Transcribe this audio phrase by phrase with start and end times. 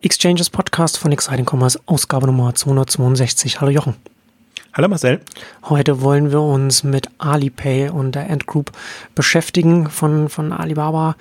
[0.00, 3.60] Exchanges Podcast von Exciting Commerce, Ausgabe Nummer 262.
[3.60, 3.96] Hallo Jochen.
[4.72, 5.20] Hallo Marcel.
[5.64, 8.70] Heute wollen wir uns mit Alipay und der Ant Group
[9.16, 11.16] beschäftigen von, von Alibaba.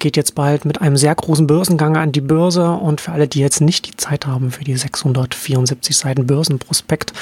[0.00, 3.38] Geht jetzt bald mit einem sehr großen Börsengang an die Börse und für alle, die
[3.38, 7.12] jetzt nicht die Zeit haben für die 674 Seiten Börsenprospekt,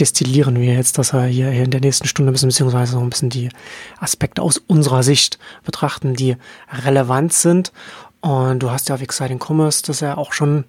[0.00, 3.10] destillieren wir jetzt, dass wir hier in der nächsten Stunde ein bisschen, beziehungsweise noch ein
[3.10, 3.50] bisschen die
[4.00, 6.36] Aspekte aus unserer Sicht betrachten, die
[6.84, 7.72] relevant sind.
[8.22, 10.64] Und du hast ja auf Exciting Commerce das ja auch schon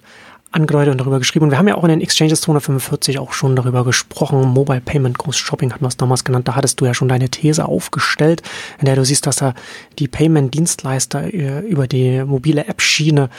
[0.51, 1.45] angedeutet und darüber geschrieben.
[1.45, 4.41] Und wir haben ja auch in den Exchanges 245 auch schon darüber gesprochen.
[4.41, 6.47] Mobile Payment Ghost Shopping hatten wir es damals genannt.
[6.47, 8.41] Da hattest du ja schon deine These aufgestellt,
[8.79, 9.53] in der du siehst, dass da
[9.99, 13.29] die Payment-Dienstleister äh, über die mobile App-Schiene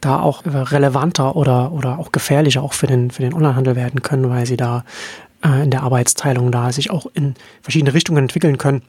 [0.00, 4.30] da auch relevanter oder, oder auch gefährlicher auch für den, für den Onlinehandel werden können,
[4.30, 4.84] weil sie da
[5.44, 8.82] äh, in der Arbeitsteilung da sich auch in verschiedene Richtungen entwickeln können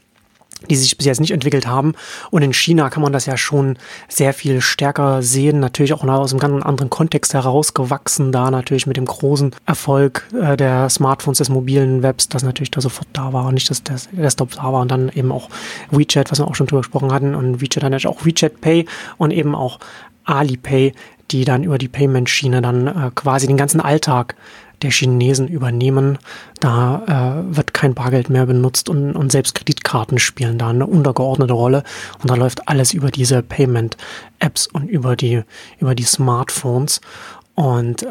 [0.67, 1.93] die sich bis jetzt nicht entwickelt haben.
[2.31, 3.77] Und in China kann man das ja schon
[4.07, 8.97] sehr viel stärker sehen, natürlich auch aus einem ganz anderen Kontext herausgewachsen, da natürlich mit
[8.97, 13.45] dem großen Erfolg äh, der Smartphones, des mobilen Webs, das natürlich da sofort da war
[13.45, 14.81] und nicht, dass der Desktop da war.
[14.81, 15.49] Und dann eben auch
[15.91, 17.35] WeChat, was wir auch schon drüber gesprochen hatten.
[17.35, 18.85] Und WeChat dann natürlich auch WeChat Pay
[19.17, 19.79] und eben auch
[20.25, 20.93] Alipay,
[21.31, 24.35] die dann über die Payment-Schiene dann äh, quasi den ganzen Alltag
[24.81, 26.17] der Chinesen übernehmen.
[26.59, 31.53] Da äh, wird kein Bargeld mehr benutzt und, und selbst Kreditkarten spielen da eine untergeordnete
[31.53, 31.83] Rolle.
[32.21, 35.43] Und da läuft alles über diese Payment-Apps und über die,
[35.79, 37.01] über die Smartphones.
[37.59, 38.07] Und äh,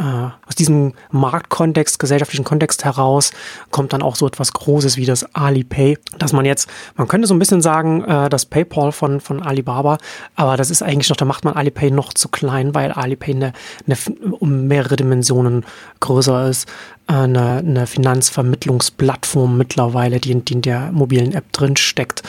[0.46, 3.32] aus diesem Marktkontext, gesellschaftlichen Kontext heraus,
[3.70, 7.32] kommt dann auch so etwas Großes wie das Alipay, dass man jetzt, man könnte so
[7.32, 9.96] ein bisschen sagen, äh, das PayPal von, von Alibaba,
[10.34, 13.52] aber das ist eigentlich noch, da macht man Alipay noch zu klein, weil Alipay eine,
[13.86, 13.96] eine
[14.38, 15.64] um mehrere Dimensionen
[16.00, 16.68] größer ist
[17.08, 22.22] eine, eine Finanzvermittlungsplattform mittlerweile, die, die in der mobilen App drin steckt,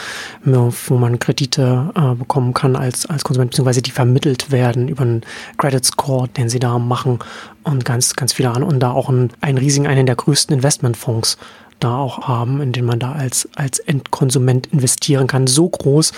[0.43, 5.21] wo man Kredite äh, bekommen kann als, als Konsument, beziehungsweise die vermittelt werden über einen
[5.57, 7.19] Credit Score, den sie da machen
[7.63, 11.37] und ganz, ganz viele an und da auch ein, einen riesigen, einen der größten Investmentfonds
[11.79, 15.47] da auch haben, in den man da als, als Endkonsument investieren kann.
[15.47, 16.11] So groß,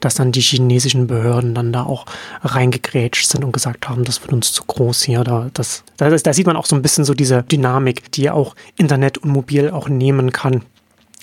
[0.00, 2.06] dass dann die chinesischen Behörden dann da auch
[2.42, 5.24] reingegrätscht sind und gesagt haben, das wird uns zu groß hier.
[5.24, 8.54] Da, das, da, da sieht man auch so ein bisschen so diese Dynamik, die auch
[8.76, 10.62] Internet und Mobil auch nehmen kann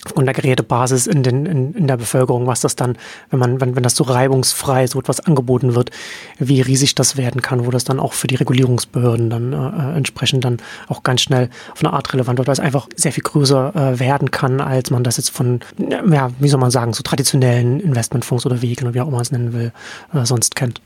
[0.06, 2.96] von der Gerätebasis in, den, in, in der Bevölkerung, was das dann,
[3.30, 5.90] wenn man, wenn, wenn das so reibungsfrei so etwas angeboten wird,
[6.38, 10.44] wie riesig das werden kann, wo das dann auch für die Regulierungsbehörden dann äh, entsprechend
[10.44, 10.58] dann
[10.88, 14.00] auch ganz schnell auf eine Art relevant wird, weil es einfach sehr viel größer äh,
[14.00, 18.44] werden kann, als man das jetzt von, ja, wie soll man sagen, so traditionellen Investmentfonds
[18.44, 19.72] oder Vehikeln oder wie auch immer man es nennen will,
[20.12, 20.80] äh, sonst kennt.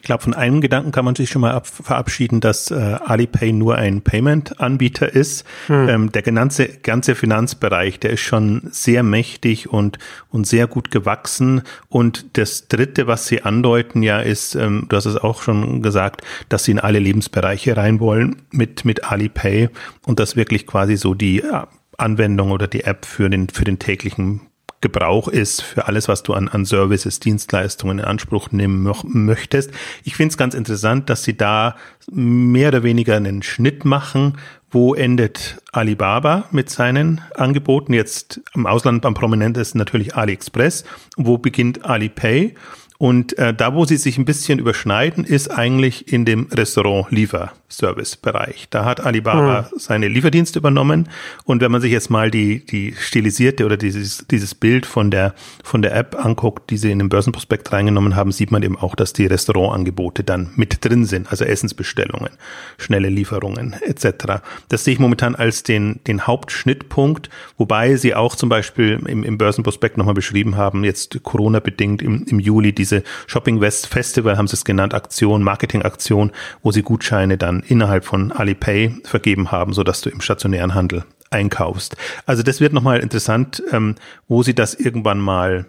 [0.00, 3.52] Ich glaube, von einem Gedanken kann man sich schon mal ab, verabschieden, dass äh, Alipay
[3.52, 5.44] nur ein Payment-Anbieter ist.
[5.66, 5.88] Hm.
[5.90, 9.98] Ähm, der ganze, ganze Finanzbereich, der ist schon sehr mächtig und,
[10.30, 11.60] und sehr gut gewachsen.
[11.90, 16.22] Und das Dritte, was Sie andeuten, ja, ist, ähm, du hast es auch schon gesagt,
[16.48, 19.68] dass Sie in alle Lebensbereiche rein wollen mit, mit Alipay
[20.06, 21.66] und das wirklich quasi so die äh,
[21.98, 24.40] Anwendung oder die App für den, für den täglichen
[24.80, 29.70] Gebrauch ist für alles, was du an, an Services, Dienstleistungen in Anspruch nehmen möchtest.
[30.04, 31.76] Ich finde es ganz interessant, dass sie da
[32.10, 34.38] mehr oder weniger einen Schnitt machen.
[34.70, 37.92] Wo endet Alibaba mit seinen Angeboten?
[37.92, 40.84] Jetzt im Ausland am prominentesten natürlich AliExpress.
[41.16, 42.54] Wo beginnt Alipay?
[43.00, 48.66] Und äh, da, wo sie sich ein bisschen überschneiden, ist eigentlich in dem Restaurant-Lieferservice-Bereich.
[48.68, 49.68] Da hat Alibaba mhm.
[49.78, 51.08] seine Lieferdienste übernommen.
[51.44, 55.34] Und wenn man sich jetzt mal die, die stilisierte oder dieses, dieses Bild von der,
[55.64, 58.94] von der App anguckt, die sie in den Börsenprospekt reingenommen haben, sieht man eben auch,
[58.94, 61.30] dass die Restaurantangebote dann mit drin sind.
[61.30, 62.32] Also Essensbestellungen,
[62.76, 64.42] schnelle Lieferungen etc.
[64.68, 69.38] Das sehe ich momentan als den, den Hauptschnittpunkt, wobei sie auch zum Beispiel im, im
[69.38, 74.48] Börsenprospekt nochmal beschrieben haben, jetzt Corona-bedingt im, im Juli diese diese Shopping West Festival, haben
[74.48, 80.00] sie es genannt, Aktion, Marketingaktion, wo sie Gutscheine dann innerhalb von Alipay vergeben haben, sodass
[80.00, 81.96] du im stationären Handel einkaufst.
[82.26, 83.94] Also das wird nochmal interessant, ähm,
[84.28, 85.66] wo sie das irgendwann mal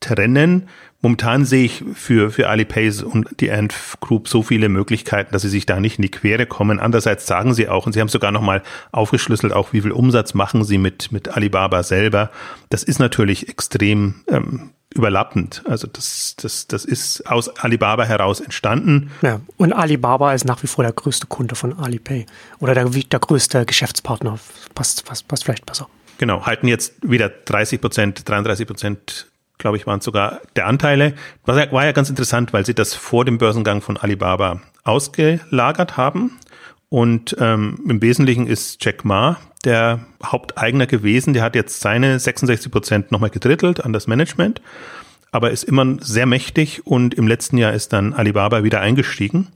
[0.00, 0.68] trennen.
[1.00, 5.48] Momentan sehe ich für, für Alipay und die Ant Group so viele Möglichkeiten, dass sie
[5.48, 6.80] sich da nicht in die Quere kommen.
[6.80, 10.64] Andererseits sagen sie auch, und sie haben sogar nochmal aufgeschlüsselt, auch wie viel Umsatz machen
[10.64, 12.30] sie mit, mit Alibaba selber.
[12.68, 15.62] Das ist natürlich extrem ähm, überlappend.
[15.66, 19.10] Also das, das, das ist aus Alibaba heraus entstanden.
[19.22, 22.26] Ja, und Alibaba ist nach wie vor der größte Kunde von Alipay
[22.58, 24.38] oder der, der größte Geschäftspartner.
[24.74, 25.88] Passt, passt, passt vielleicht besser.
[26.18, 29.28] Genau, halten jetzt wieder 30 Prozent, 33 Prozent,
[29.58, 31.14] glaube ich, waren sogar der Anteile.
[31.44, 36.38] War, war ja ganz interessant, weil sie das vor dem Börsengang von Alibaba ausgelagert haben.
[36.88, 41.34] Und ähm, im Wesentlichen ist Jack Ma der Haupteigner gewesen.
[41.34, 44.62] Der hat jetzt seine 66 Prozent nochmal gedrittelt an das Management.
[45.30, 49.48] aber ist immer sehr mächtig und im letzten Jahr ist dann Alibaba wieder eingestiegen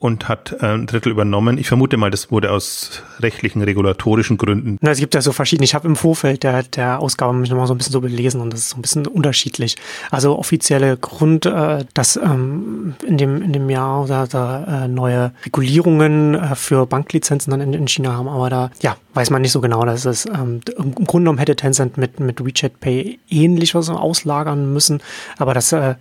[0.00, 1.58] und hat äh, ein Drittel übernommen.
[1.58, 4.78] Ich vermute mal, das wurde aus rechtlichen, regulatorischen Gründen.
[4.80, 5.64] Na, es gibt ja so verschiedene.
[5.64, 8.52] Ich habe im Vorfeld der, der Ausgabe mich nochmal so ein bisschen so belesen und
[8.52, 9.76] das ist so ein bisschen unterschiedlich.
[10.12, 15.32] Also offizielle Grund, äh, dass ähm, in dem in dem Jahr da, da äh, neue
[15.44, 19.52] Regulierungen äh, für Banklizenzen dann in, in China haben, aber da ja weiß man nicht
[19.52, 19.84] so genau.
[19.84, 24.72] Das ist ähm, im Grunde genommen hätte Tencent mit mit WeChat Pay ähnlich was auslagern
[24.72, 25.02] müssen,
[25.38, 25.96] aber das äh,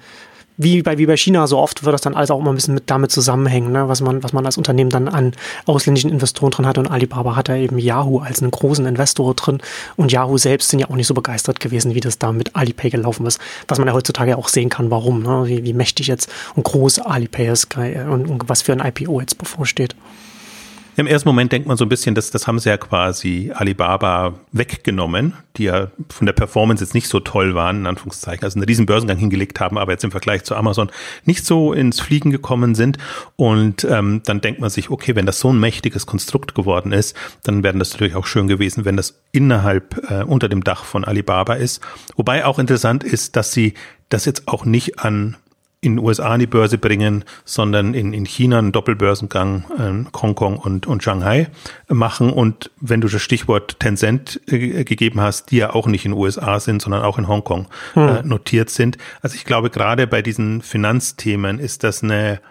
[0.57, 2.73] wie bei, wie bei China so oft wird das dann alles auch immer ein bisschen
[2.73, 3.87] mit damit zusammenhängen, ne?
[3.87, 5.33] was man, was man als Unternehmen dann an
[5.65, 6.79] ausländischen Investoren drin hat.
[6.79, 9.59] Und Alibaba hat da eben Yahoo als einen großen Investor drin.
[9.95, 12.89] Und Yahoo selbst sind ja auch nicht so begeistert gewesen, wie das da mit Alipay
[12.89, 13.39] gelaufen ist.
[13.67, 15.43] Was man ja heutzutage auch sehen kann, warum, ne?
[15.45, 19.37] wie, wie mächtig jetzt und groß Alipay ist und, und was für ein IPO jetzt
[19.37, 19.95] bevorsteht.
[20.97, 24.33] Im ersten Moment denkt man so ein bisschen, dass das haben sie ja quasi Alibaba
[24.51, 28.65] weggenommen, die ja von der Performance jetzt nicht so toll waren, in Anführungszeichen, also einen
[28.65, 30.89] riesen Börsengang hingelegt haben, aber jetzt im Vergleich zu Amazon
[31.23, 32.97] nicht so ins Fliegen gekommen sind.
[33.35, 37.15] Und ähm, dann denkt man sich, okay, wenn das so ein mächtiges Konstrukt geworden ist,
[37.43, 41.05] dann wäre das natürlich auch schön gewesen, wenn das innerhalb äh, unter dem Dach von
[41.05, 41.79] Alibaba ist.
[42.15, 43.75] Wobei auch interessant ist, dass sie
[44.09, 45.37] das jetzt auch nicht an
[45.79, 50.57] in den USA an die Börse bringen, sondern in, in China einen Doppelbörsengang, äh, Hongkong
[50.57, 51.49] und, und Shanghai
[51.87, 52.31] machen.
[52.31, 56.19] Und wenn du das Stichwort Tencent äh, gegeben hast, die ja auch nicht in den
[56.19, 58.07] USA sind, sondern auch in Hongkong hm.
[58.07, 58.97] äh, notiert sind.
[59.21, 62.41] Also ich glaube, gerade bei diesen Finanzthemen ist das eine,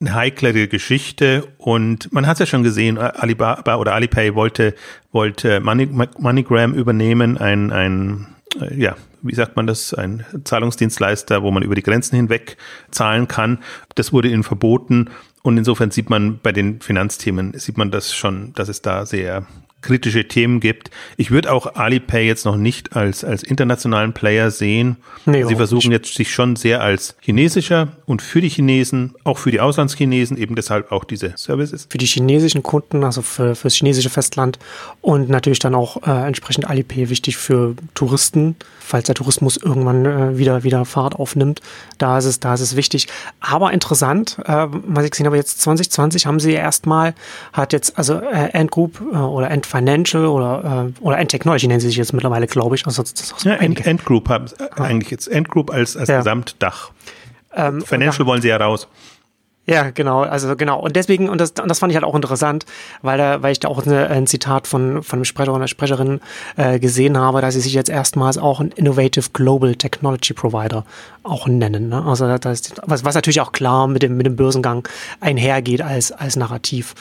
[0.00, 4.74] eine heiklere Geschichte und man hat es ja schon gesehen, Alibaba oder Alipay wollte,
[5.12, 8.26] wollte Money, MoneyGram übernehmen, ein, ein
[8.58, 12.56] äh, ja, wie sagt man das, ein Zahlungsdienstleister, wo man über die Grenzen hinweg
[12.90, 13.58] zahlen kann.
[13.94, 15.10] Das wurde ihnen verboten.
[15.42, 19.46] Und insofern sieht man bei den Finanzthemen, sieht man das schon, dass es da sehr
[19.84, 20.90] kritische Themen gibt.
[21.18, 24.96] Ich würde auch Alipay jetzt noch nicht als, als internationalen Player sehen.
[25.26, 29.50] Nee, Sie versuchen jetzt sich schon sehr als chinesischer und für die Chinesen, auch für
[29.50, 31.86] die Auslandschinesen, eben deshalb auch diese Services.
[31.90, 34.58] Für die chinesischen Kunden, also für, für das chinesische Festland
[35.02, 40.38] und natürlich dann auch äh, entsprechend Alipay wichtig für Touristen, falls der Tourismus irgendwann äh,
[40.38, 41.60] wieder, wieder Fahrt aufnimmt.
[41.98, 43.08] Da ist es, da ist es wichtig.
[43.40, 47.14] Aber interessant, äh, was ich gesehen habe, jetzt 2020 haben sie erstmal,
[47.52, 51.66] hat jetzt, also äh, Ant Group äh, oder Ant Financial oder, äh, oder End Technology
[51.66, 52.86] nennen sie sich jetzt mittlerweile, glaube ich.
[52.86, 56.18] Also das, das ja, End, Group haben äh, eigentlich jetzt End Group als, als ja.
[56.18, 56.90] Gesamtdach.
[57.54, 58.88] Ähm, Financial wollen sie ja raus.
[59.66, 60.78] Ja, genau, also genau.
[60.78, 62.66] Und deswegen, und das, und das fand ich halt auch interessant,
[63.00, 66.20] weil da, weil ich da auch eine, ein Zitat von, von einem Sprecher oder Sprecherin
[66.56, 70.84] äh, gesehen habe, dass sie sich jetzt erstmals auch ein Innovative Global Technology Provider
[71.22, 71.88] auch nennen.
[71.88, 72.04] Ne?
[72.04, 74.86] Also das, was, was natürlich auch klar mit dem, mit dem Börsengang
[75.20, 76.94] einhergeht als, als Narrativ.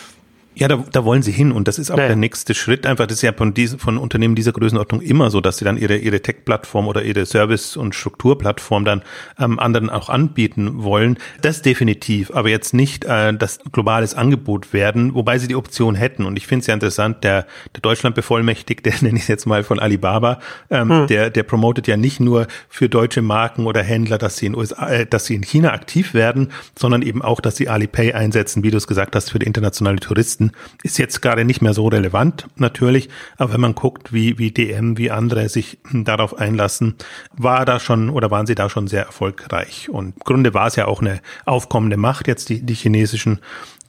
[0.56, 2.08] Ja, da, da wollen sie hin und das ist auch ja.
[2.08, 2.86] der nächste Schritt.
[2.86, 5.78] Einfach, das ist ja von, diesen, von Unternehmen dieser Größenordnung immer so, dass sie dann
[5.78, 9.02] ihre, ihre Tech-Plattform oder ihre Service- und Strukturplattform dann
[9.40, 11.18] ähm, anderen auch anbieten wollen.
[11.42, 16.26] Das definitiv, aber jetzt nicht äh, das globales Angebot werden, wobei sie die Option hätten.
[16.26, 20.40] Und ich finde es ja interessant, der, der Deutschland-Bevollmächtigte, nenne ich jetzt mal von Alibaba,
[20.70, 21.08] ähm, hm.
[21.08, 24.88] der, der promotet ja nicht nur für deutsche Marken oder Händler, dass sie in USA,
[24.88, 28.70] äh, dass sie in China aktiv werden, sondern eben auch, dass sie Alipay einsetzen, wie
[28.70, 30.52] du es gesagt hast, für die internationale Touristen leisten,
[30.84, 33.10] ist jetzt gerade nicht mehr so relevant, natürlich.
[33.38, 36.96] Aber wenn man guckt, wie, wie DM, wie andere sich darauf einlassen,
[37.36, 39.90] war da schon oder waren sie da schon sehr erfolgreich.
[39.90, 43.40] Und im Grunde war es ja auch eine aufkommende Macht jetzt, die, die chinesischen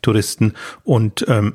[0.03, 0.55] Touristen.
[0.83, 1.55] Und ähm,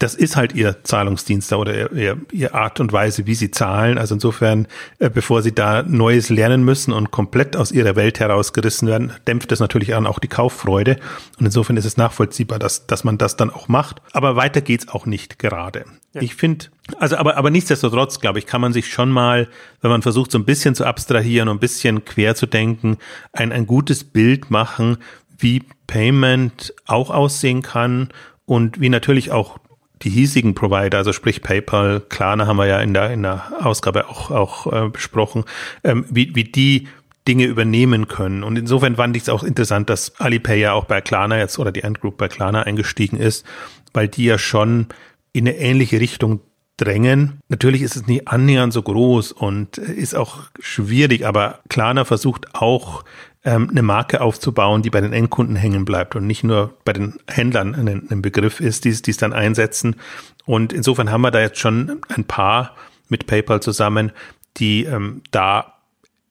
[0.00, 3.98] das ist halt ihr Zahlungsdienst oder ihr, ihr Art und Weise, wie sie zahlen.
[3.98, 4.66] Also insofern,
[4.98, 9.52] äh, bevor sie da Neues lernen müssen und komplett aus ihrer Welt herausgerissen werden, dämpft
[9.52, 10.96] das natürlich an auch die Kauffreude.
[11.38, 14.00] Und insofern ist es nachvollziehbar, dass, dass man das dann auch macht.
[14.12, 15.84] Aber weiter geht's auch nicht gerade.
[16.14, 16.22] Ja.
[16.22, 16.66] Ich finde,
[16.98, 19.48] also aber, aber nichtsdestotrotz, glaube ich, kann man sich schon mal,
[19.82, 22.96] wenn man versucht, so ein bisschen zu abstrahieren und ein bisschen quer zu denken,
[23.34, 24.96] ein, ein gutes Bild machen,
[25.36, 28.08] wie Payment auch aussehen kann
[28.46, 29.58] und wie natürlich auch
[30.02, 34.08] die hiesigen Provider, also sprich PayPal, Klarna haben wir ja in der, in der Ausgabe
[34.08, 35.44] auch, auch äh, besprochen,
[35.84, 36.88] ähm, wie, wie die
[37.28, 38.42] Dinge übernehmen können.
[38.42, 41.70] Und insofern fand ich es auch interessant, dass Alipay ja auch bei Klarna jetzt oder
[41.70, 43.44] die Endgroup bei Klarna eingestiegen ist,
[43.92, 44.86] weil die ja schon
[45.32, 46.40] in eine ähnliche Richtung
[46.78, 47.40] drängen.
[47.48, 53.04] Natürlich ist es nicht annähernd so groß und ist auch schwierig, aber Klarna versucht auch
[53.44, 57.18] ähm, eine Marke aufzubauen, die bei den Endkunden hängen bleibt und nicht nur bei den
[57.28, 59.96] Händlern ein, Begriff ist, die es dann einsetzen.
[60.44, 62.74] Und insofern haben wir da jetzt schon ein paar
[63.08, 64.12] mit PayPal zusammen,
[64.58, 65.74] die ähm, da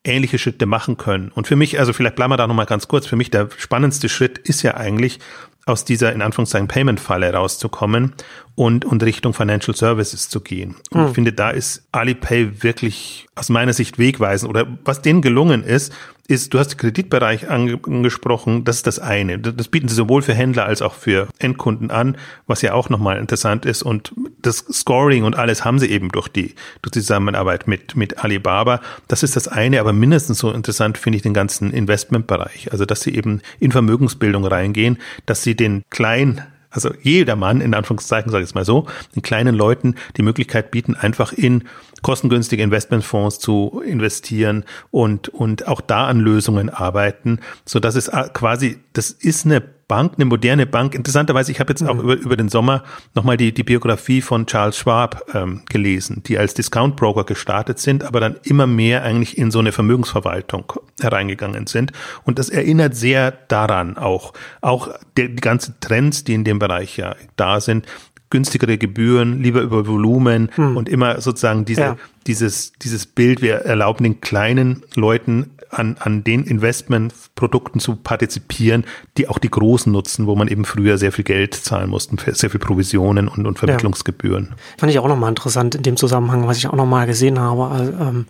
[0.04, 1.30] ähnliche Schritte machen können.
[1.30, 4.08] Und für mich, also vielleicht bleiben wir da nochmal ganz kurz, für mich der spannendste
[4.08, 5.20] Schritt ist ja eigentlich,
[5.66, 8.13] aus dieser in Anführungszeichen Payment-Falle rauszukommen
[8.56, 10.75] und, und Richtung Financial Services zu gehen.
[10.91, 11.08] Und hm.
[11.08, 15.94] ich finde, da ist Alipay wirklich aus meiner Sicht wegweisend oder was denen gelungen ist,
[16.29, 19.39] ist, du hast den Kreditbereich angesprochen, das ist das eine.
[19.39, 23.18] Das bieten sie sowohl für Händler als auch für Endkunden an, was ja auch nochmal
[23.18, 23.82] interessant ist.
[23.82, 26.53] Und das Scoring und alles haben sie eben durch die,
[26.84, 28.79] durch die Zusammenarbeit mit, mit Alibaba.
[29.08, 32.72] Das ist das eine, aber mindestens so interessant finde ich den ganzen Investmentbereich.
[32.72, 38.32] Also, dass sie eben in Vermögensbildung reingehen, dass sie den kleinen also jedermann, in Anführungszeichen
[38.32, 41.64] sage ich es mal so, den kleinen Leuten die Möglichkeit bieten, einfach in
[42.02, 48.80] kostengünstige Investmentfonds zu investieren und, und auch da an Lösungen arbeiten, so dass es quasi,
[48.94, 50.96] das ist eine Bank, eine moderne Bank.
[50.96, 51.89] Interessanterweise, ich habe jetzt mhm.
[51.89, 52.84] auch über, über den Sommer
[53.15, 58.05] nochmal die, die Biografie von Charles Schwab ähm, gelesen, die als Discount Broker gestartet sind,
[58.05, 61.91] aber dann immer mehr eigentlich in so eine Vermögensverwaltung hereingegangen sind.
[62.24, 64.31] Und das erinnert sehr daran auch,
[64.62, 67.86] auch die, die ganzen Trends, die in dem Bereich ja da sind,
[68.29, 70.77] günstigere Gebühren, lieber über Volumen hm.
[70.77, 71.98] und immer sozusagen diese, ja.
[72.29, 78.86] Dieses, dieses Bild, wir erlauben den kleinen Leuten an, an den Investmentprodukten zu partizipieren,
[79.17, 82.50] die auch die Großen nutzen, wo man eben früher sehr viel Geld zahlen musste, sehr
[82.50, 84.48] viel Provisionen und, und Vermittlungsgebühren.
[84.50, 84.55] Ja.
[84.77, 87.67] Fand ich auch nochmal interessant in dem Zusammenhang, was ich auch nochmal gesehen habe.
[87.67, 88.25] Also, ähm,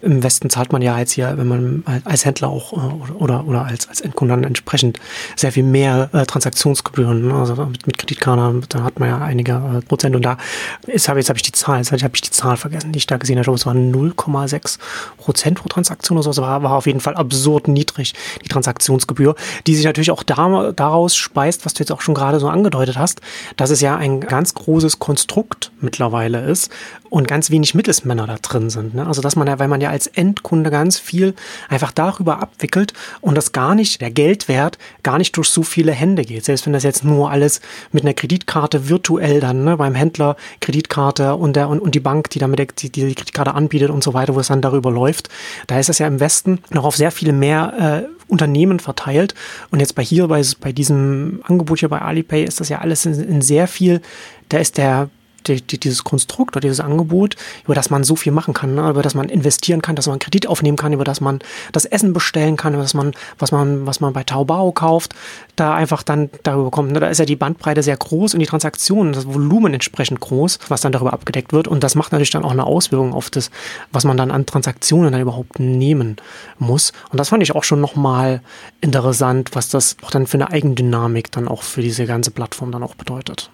[0.00, 3.64] Im Westen zahlt man ja jetzt hier, wenn man als Händler auch äh, oder, oder
[3.64, 4.98] als, als Endkunde dann entsprechend
[5.36, 7.28] sehr viel mehr äh, Transaktionsgebühren.
[7.28, 7.34] Ne?
[7.34, 10.38] Also mit, mit Kreditkarte, da hat man ja einige äh, Prozent und da
[10.86, 13.06] ist, hab, jetzt habe ich die Zahl, jetzt habe ich die Zahl vergessen, die ich
[13.06, 13.39] da gesehen habe.
[13.40, 14.78] Es waren 0,6
[15.16, 16.30] Prozent pro Transaktion oder so.
[16.30, 19.34] Das war, war auf jeden Fall absurd niedrig, die Transaktionsgebühr,
[19.66, 22.98] die sich natürlich auch da, daraus speist, was du jetzt auch schon gerade so angedeutet
[22.98, 23.20] hast,
[23.56, 26.70] dass es ja ein ganz großes Konstrukt mittlerweile ist
[27.10, 28.94] und ganz wenig Mittelsmänner da drin sind.
[28.94, 29.06] Ne?
[29.06, 31.34] Also dass man ja, weil man ja als Endkunde ganz viel
[31.68, 36.24] einfach darüber abwickelt und das gar nicht, der Geldwert gar nicht durch so viele Hände
[36.24, 36.44] geht.
[36.44, 37.60] Selbst wenn das jetzt nur alles
[37.92, 42.30] mit einer Kreditkarte virtuell dann ne, beim Händler Kreditkarte und der und, und die Bank,
[42.30, 45.28] die damit die, die, Kreditkarte anbietet und so weiter, wo es dann darüber läuft,
[45.66, 49.34] da ist es ja im Westen noch auf sehr viele mehr äh, Unternehmen verteilt.
[49.70, 53.04] Und jetzt bei hier, bei, bei diesem Angebot hier bei Alipay ist das ja alles
[53.04, 54.00] in, in sehr viel,
[54.48, 55.10] da ist der
[55.46, 58.88] die, die, dieses Konstrukt oder dieses Angebot, über das man so viel machen kann, ne?
[58.88, 61.40] über das man investieren kann, dass man Kredit aufnehmen kann, über das man
[61.72, 65.14] das Essen bestellen kann, über das man, was man, was man bei Taobao kauft,
[65.56, 66.92] da einfach dann darüber kommt.
[66.92, 67.00] Ne?
[67.00, 70.80] Da ist ja die Bandbreite sehr groß und die Transaktionen, das Volumen entsprechend groß, was
[70.80, 71.68] dann darüber abgedeckt wird.
[71.68, 73.50] Und das macht natürlich dann auch eine Auswirkung auf das,
[73.92, 76.16] was man dann an Transaktionen dann überhaupt nehmen
[76.58, 76.92] muss.
[77.10, 78.40] Und das fand ich auch schon nochmal
[78.80, 82.82] interessant, was das auch dann für eine Eigendynamik dann auch für diese ganze Plattform dann
[82.82, 83.50] auch bedeutet.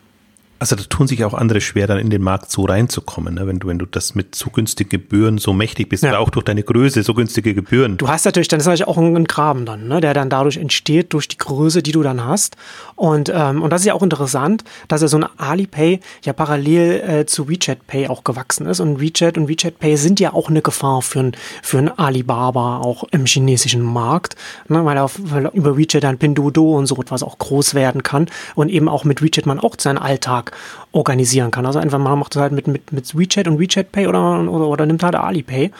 [0.59, 3.47] Also da tun sich auch andere schwer, dann in den Markt so reinzukommen, ne?
[3.47, 6.11] wenn du, wenn du das mit so günstigen Gebühren so mächtig bist, ja.
[6.11, 7.99] oder auch durch deine Größe so günstige Gebühren.
[7.99, 10.01] Du hast natürlich, dann ist natürlich auch ein, Graben dann, ne?
[10.01, 12.57] der dann dadurch entsteht, durch die Größe, die du dann hast.
[12.95, 17.01] Und, ähm, und das ist ja auch interessant, dass ja so ein Alipay ja parallel
[17.01, 18.81] äh, zu WeChat Pay auch gewachsen ist.
[18.81, 21.33] Und WeChat und WeChat Pay sind ja auch eine Gefahr für ein,
[21.63, 24.37] für ein Alibaba auch im chinesischen Markt,
[24.69, 24.85] ne?
[24.85, 28.71] weil, auf, weil über WeChat dann Pinduoduo und so etwas auch groß werden kann und
[28.71, 30.53] eben auch mit WeChat man auch seinen Alltag Tag
[30.93, 31.67] organisieren kann.
[31.67, 34.67] Also einfach man macht es halt mit, mit, mit WeChat und WeChat Pay oder, oder,
[34.67, 35.71] oder nimmt halt Alipay.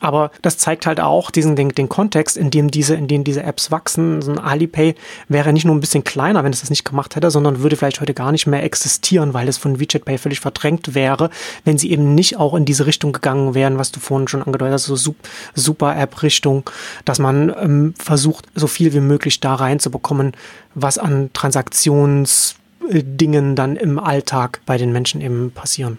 [0.00, 3.42] Aber das zeigt halt auch diesen, den, den Kontext, in dem diese, in dem diese
[3.42, 4.22] Apps wachsen.
[4.22, 4.94] So ein Alipay
[5.28, 8.00] wäre nicht nur ein bisschen kleiner, wenn es das nicht gemacht hätte, sondern würde vielleicht
[8.00, 11.28] heute gar nicht mehr existieren, weil es von WeChat Pay völlig verdrängt wäre,
[11.64, 14.74] wenn sie eben nicht auch in diese Richtung gegangen wären, was du vorhin schon angedeutet
[14.74, 15.14] hast, so
[15.54, 16.68] super App-Richtung,
[17.04, 20.32] dass man ähm, versucht, so viel wie möglich da reinzubekommen,
[20.74, 22.56] was an Transaktions
[22.90, 25.98] Dingen dann im Alltag bei den Menschen eben passieren.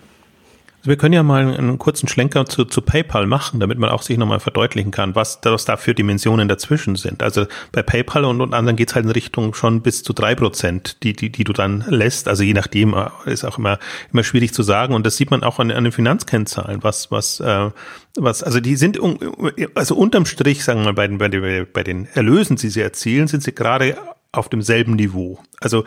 [0.83, 4.01] Also wir können ja mal einen kurzen Schlenker zu, zu PayPal machen, damit man auch
[4.01, 7.23] sich nochmal verdeutlichen kann, was, was da für Dimensionen dazwischen sind.
[7.23, 10.97] Also bei PayPal und, und anderen geht's halt in Richtung schon bis zu drei Prozent,
[11.03, 12.27] die, die, die du dann lässt.
[12.27, 13.79] Also je nachdem äh, ist auch immer,
[14.11, 14.93] immer schwierig zu sagen.
[14.93, 17.69] Und das sieht man auch an, an den Finanzkennzahlen, was, was, äh,
[18.17, 18.99] was, also die sind,
[19.75, 22.81] also unterm Strich, sagen wir mal, bei den, bei den, bei den Erlösen, die sie
[22.81, 23.95] erzielen, sind sie gerade
[24.33, 25.39] auf demselben Niveau.
[25.61, 25.85] Also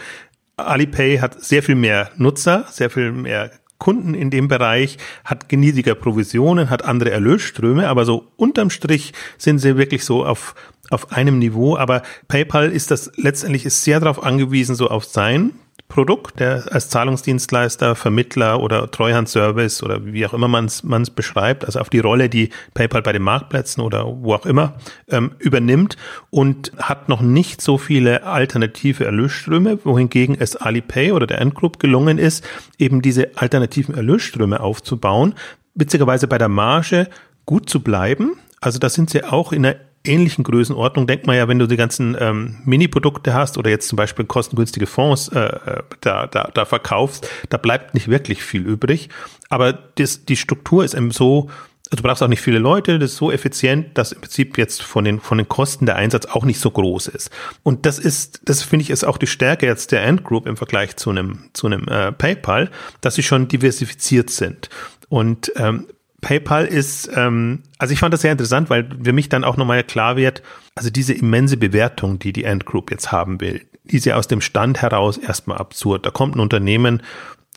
[0.57, 5.95] Alipay hat sehr viel mehr Nutzer, sehr viel mehr Kunden in dem Bereich, hat niedriger
[5.95, 10.55] Provisionen, hat andere Erlösströme, aber so unterm Strich sind sie wirklich so auf,
[10.89, 11.77] auf einem Niveau.
[11.77, 15.53] Aber PayPal ist das letztendlich ist sehr darauf angewiesen, so auf sein
[15.89, 21.79] Produkt, der als Zahlungsdienstleister, Vermittler oder Treuhandservice oder wie auch immer man es beschreibt, also
[21.79, 24.75] auf die Rolle, die PayPal bei den Marktplätzen oder wo auch immer
[25.09, 25.97] ähm, übernimmt
[26.31, 32.19] und hat noch nicht so viele alternative Erlösströme, wohingegen es Alipay oder der Endgroup gelungen
[32.19, 32.45] ist,
[32.79, 35.35] eben diese alternativen Erlösströme aufzubauen,
[35.75, 37.09] witzigerweise bei der Marge
[37.45, 38.37] gut zu bleiben.
[38.61, 39.77] Also da sind sie auch in einer
[40.07, 43.97] ähnlichen Größenordnung denkt man ja, wenn du die ganzen ähm, Mini-Produkte hast oder jetzt zum
[43.97, 49.09] Beispiel kostengünstige Fonds äh, äh, da, da, da verkaufst, da bleibt nicht wirklich viel übrig.
[49.49, 51.51] Aber das, die Struktur ist eben so,
[51.91, 54.83] also du brauchst auch nicht viele Leute, das ist so effizient, dass im Prinzip jetzt
[54.83, 57.31] von den, von den Kosten der Einsatz auch nicht so groß ist.
[57.63, 60.97] Und das ist, das finde ich, ist auch die Stärke jetzt der Ant im Vergleich
[60.97, 62.71] zu einem, zu äh, PayPal,
[63.03, 64.69] dass sie schon diversifiziert sind.
[65.09, 65.87] Und ähm,
[66.27, 69.85] PayPal ist, ähm, also ich fand das sehr interessant, weil für mich dann auch nochmal
[69.85, 70.43] klar wird,
[70.75, 74.27] also diese immense Bewertung, die die Ant Group jetzt haben will, die ist ja aus
[74.27, 76.05] dem Stand heraus erstmal absurd.
[76.05, 77.01] Da kommt ein Unternehmen,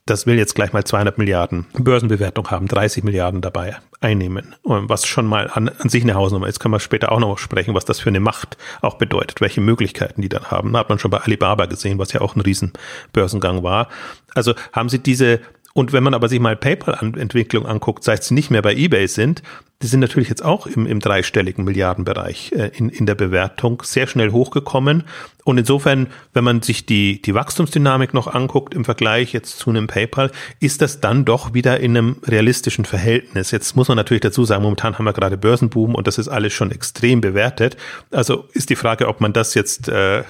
[0.06, 5.26] das will jetzt gleich mal 200 Milliarden Börsenbewertung haben, 30 Milliarden dabei einnehmen, was schon
[5.26, 6.60] mal an, an sich eine Hausnummer ist.
[6.60, 10.22] Können wir später auch noch sprechen, was das für eine Macht auch bedeutet, welche Möglichkeiten
[10.22, 10.74] die dann haben.
[10.74, 13.88] Da hat man schon bei Alibaba gesehen, was ja auch ein Riesenbörsengang war.
[14.36, 15.40] Also haben sie diese
[15.80, 19.42] und wenn man aber sich mal PayPal-Entwicklung anguckt, seit sie nicht mehr bei eBay sind,
[19.82, 24.06] die sind natürlich jetzt auch im, im dreistelligen Milliardenbereich äh, in, in der Bewertung sehr
[24.06, 25.06] schnell hochgekommen.
[25.46, 29.88] Und insofern, wenn man sich die, die Wachstumsdynamik noch anguckt im Vergleich jetzt zu einem
[29.88, 33.52] PayPal, ist das dann doch wieder in einem realistischen Verhältnis.
[33.52, 36.52] Jetzt muss man natürlich dazu sagen, momentan haben wir gerade Börsenboom und das ist alles
[36.52, 37.78] schon extrem bewertet.
[38.12, 40.26] Also ist die Frage, ob man das jetzt, äh,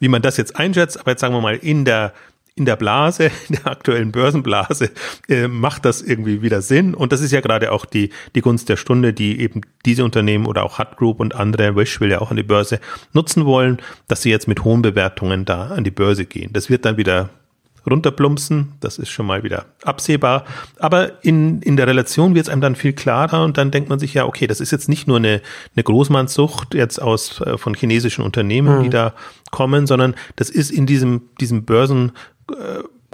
[0.00, 1.00] wie man das jetzt einschätzt.
[1.00, 2.12] Aber jetzt sagen wir mal in der
[2.60, 4.90] in der Blase, in der aktuellen Börsenblase,
[5.28, 6.94] äh, macht das irgendwie wieder Sinn.
[6.94, 10.46] Und das ist ja gerade auch die, die Gunst der Stunde, die eben diese Unternehmen
[10.46, 12.78] oder auch Hut Group und andere, Wish will ja auch an die Börse
[13.12, 16.52] nutzen wollen, dass sie jetzt mit hohen Bewertungen da an die Börse gehen.
[16.52, 17.30] Das wird dann wieder
[17.88, 20.44] runterplumpsen, das ist schon mal wieder absehbar.
[20.78, 23.98] Aber in, in der Relation wird es einem dann viel klarer und dann denkt man
[23.98, 25.40] sich ja, okay, das ist jetzt nicht nur eine,
[25.74, 28.82] eine Großmannssucht jetzt aus äh, von chinesischen Unternehmen, mhm.
[28.84, 29.14] die da
[29.50, 32.12] kommen, sondern das ist in diesem, diesem Börsen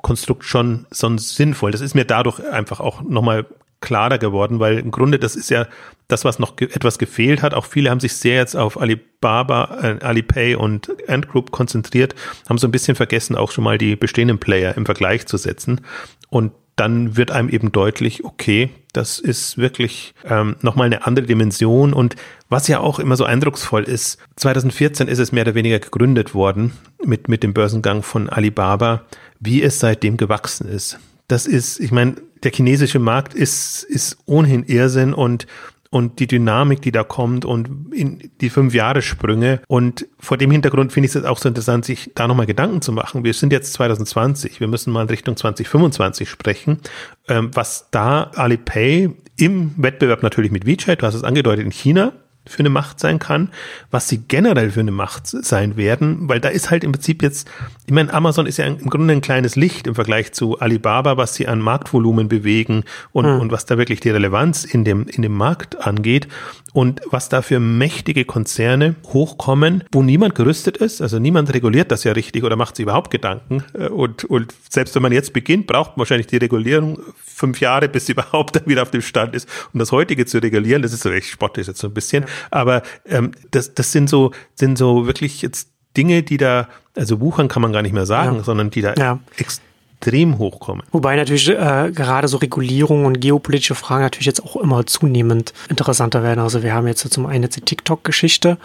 [0.03, 1.71] Konstrukt schon, schon sinnvoll.
[1.73, 3.47] Das ist mir dadurch einfach auch nochmal
[3.81, 5.67] klarer geworden, weil im Grunde das ist ja
[6.09, 7.55] das, was noch ge etwas gefehlt hat.
[7.55, 12.15] Auch viele haben sich sehr jetzt auf Alibaba, äh, Alipay und Ant konzentriert,
[12.49, 15.83] haben so ein bisschen vergessen, auch schon mal die bestehenden Player im Vergleich zu setzen.
[16.31, 21.95] Und dann wird einem eben deutlich, okay, das ist wirklich ähm, nochmal eine andere Dimension.
[21.95, 22.17] Und
[22.51, 26.73] was ja auch immer so eindrucksvoll ist, 2014 ist es mehr oder weniger gegründet worden
[27.03, 29.05] mit, mit dem Börsengang von Alibaba,
[29.41, 30.99] wie es seitdem gewachsen ist.
[31.29, 35.47] Das ist, ich meine, der chinesische Markt ist, ist ohnehin Irrsinn und
[35.91, 39.61] und die Dynamik, die da kommt und in die fünf Jahre Sprünge.
[39.67, 42.93] Und vor dem Hintergrund finde ich es auch so interessant, sich da nochmal Gedanken zu
[42.93, 43.25] machen.
[43.25, 46.81] Wir sind jetzt 2020, wir müssen mal in Richtung 2025 sprechen,
[47.29, 52.13] ähm, was da Alipay im Wettbewerb natürlich mit WeChat, du hast es angedeutet, in China
[52.47, 53.51] für eine Macht sein kann,
[53.91, 57.49] was sie generell für eine Macht sein werden, weil da ist halt im Prinzip jetzt,
[57.87, 61.37] ich meine, Amazon ist ja im Grunde ein kleines Licht im Vergleich zu Alibaba, was
[61.37, 63.41] sie an Marktvolumen bewegen und, hm.
[63.41, 66.27] und was da wirklich die Relevanz in dem, in dem Markt angeht.
[66.73, 72.03] Und was da für mächtige Konzerne hochkommen, wo niemand gerüstet ist, also niemand reguliert das
[72.03, 75.69] ja richtig oder macht sich überhaupt Gedanken äh, und, und selbst wenn man jetzt beginnt,
[75.69, 79.35] braucht man wahrscheinlich die Regulierung fünf Jahre, bis sie überhaupt dann wieder auf dem Stand
[79.37, 82.25] ist, um das heutige zu regulieren, das ist so echt spottisch jetzt so ein bisschen,
[82.51, 87.49] aber ähm, das, das sind so, sind so wirklich jetzt Dinge, die da, also wuchern
[87.49, 88.43] kann man gar nicht mehr sagen, ja.
[88.43, 89.19] sondern die da ja.
[89.37, 89.66] extrem
[90.01, 90.85] extrem hochkommen.
[90.93, 96.23] Wobei natürlich äh, gerade so Regulierung und geopolitische Fragen natürlich jetzt auch immer zunehmend interessanter
[96.23, 96.41] werden.
[96.41, 98.59] Also wir haben jetzt zum einen jetzt die TikTok-Geschichte,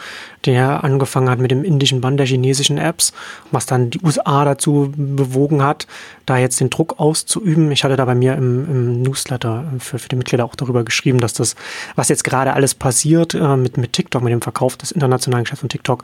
[0.46, 3.14] ja angefangen hat mit dem indischen Band der chinesischen Apps,
[3.52, 5.88] was dann die USA dazu bewogen hat,
[6.26, 7.72] da jetzt den Druck auszuüben.
[7.72, 11.20] Ich hatte da bei mir im, im Newsletter für, für die Mitglieder auch darüber geschrieben,
[11.20, 11.56] dass das,
[11.96, 15.62] was jetzt gerade alles passiert äh, mit, mit TikTok, mit dem Verkauf des internationalen Geschäfts
[15.62, 16.04] von TikTok,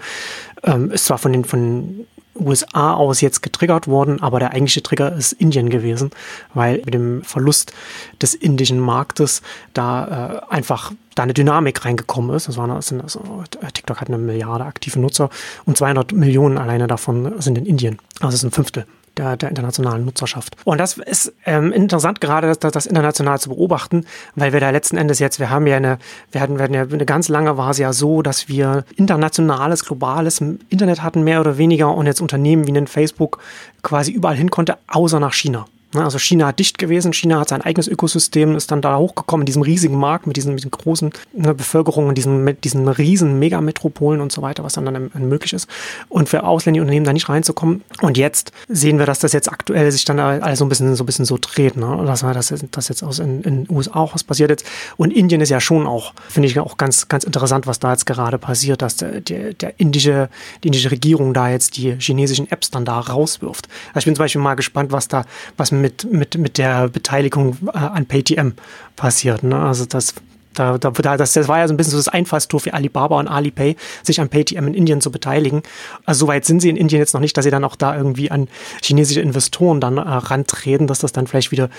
[0.63, 2.05] ähm, ist zwar von den von
[2.39, 6.11] USA aus jetzt getriggert worden, aber der eigentliche Trigger ist Indien gewesen,
[6.53, 7.73] weil mit dem Verlust
[8.21, 9.41] des indischen Marktes
[9.73, 12.47] da äh, einfach da eine Dynamik reingekommen ist.
[12.47, 15.29] Das waren also, TikTok hat eine Milliarde aktive Nutzer
[15.65, 17.99] und 200 Millionen alleine davon sind in Indien.
[18.19, 18.85] Also das ist ein Fünftel
[19.17, 20.55] der, der internationalen Nutzerschaft.
[20.63, 24.97] Und das ist ähm, interessant, gerade das, das international zu beobachten, weil wir da letzten
[24.97, 25.97] Endes jetzt, wir haben ja eine,
[26.31, 29.85] wir hatten, wir hatten ja eine ganz lange war es ja so, dass wir internationales,
[29.85, 33.39] globales Internet hatten, mehr oder weniger, und jetzt Unternehmen wie ein Facebook
[33.83, 35.65] quasi überall hin konnte, außer nach China.
[35.97, 39.41] Ne, also China hat dicht gewesen, China hat sein eigenes Ökosystem, ist dann da hochgekommen
[39.41, 43.39] in diesem riesigen Markt mit diesen, mit diesen großen ne, Bevölkerungen, diesen, mit diesen riesen
[43.39, 45.67] Megametropolen und so weiter, was dann, dann möglich ist.
[46.07, 47.83] Und für ausländische Unternehmen da nicht reinzukommen.
[48.01, 51.03] Und jetzt sehen wir, dass das jetzt aktuell sich dann alles so ein bisschen so
[51.03, 52.03] ein bisschen so dreht, ne?
[52.05, 54.65] Dass das, das jetzt aus in, in USA auch was passiert jetzt.
[54.97, 58.05] Und Indien ist ja schon auch, finde ich auch ganz, ganz interessant, was da jetzt
[58.05, 60.29] gerade passiert, dass der, der, der indische,
[60.63, 63.67] die indische Regierung da jetzt die chinesischen Apps dann da rauswirft.
[63.89, 65.25] Also ich bin zum Beispiel mal gespannt, was da,
[65.57, 68.51] was mit, mit, mit der Beteiligung äh, an PayTM
[68.95, 69.43] passiert.
[69.43, 69.57] Ne?
[69.57, 70.13] Also das
[70.57, 73.27] Da, da, das, das war ja so ein bisschen so das Einfallstor für Alibaba und
[73.27, 75.61] Alipay, sich an PayTM in Indien zu beteiligen.
[76.05, 78.31] Also soweit sind sie in Indien jetzt noch nicht, dass sie dann auch da irgendwie
[78.31, 78.47] an
[78.81, 81.69] chinesische Investoren dann äh, rantreten, dass das dann vielleicht wieder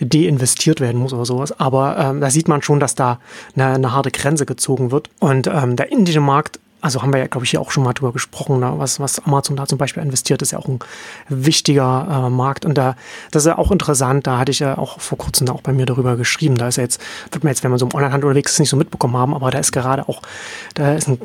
[0.00, 1.58] deinvestiert werden muss oder sowas.
[1.58, 3.20] Aber ähm, da sieht man schon, dass da
[3.54, 5.08] eine, eine harte Grenze gezogen wird.
[5.18, 7.94] Und ähm, der indische Markt also haben wir ja, glaube ich, hier auch schon mal
[7.94, 8.74] drüber gesprochen, ne?
[8.76, 10.78] was, was Amazon da zum Beispiel investiert, ist ja auch ein
[11.28, 12.64] wichtiger äh, Markt.
[12.64, 12.96] Und da,
[13.30, 15.86] das ist ja auch interessant, da hatte ich ja auch vor kurzem auch bei mir
[15.86, 16.56] darüber geschrieben.
[16.56, 17.00] Da ist ja jetzt,
[17.32, 19.50] wird man jetzt, wenn man so im Onlinehandel unterwegs ist, nicht so mitbekommen haben, aber
[19.50, 20.22] da ist gerade auch,
[20.74, 21.18] da ist ein,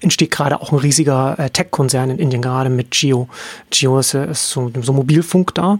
[0.00, 3.28] entsteht gerade auch ein riesiger äh, Tech-Konzern in Indien, gerade mit Geo.
[3.70, 5.78] Geo ist, ist so, so Mobilfunk da,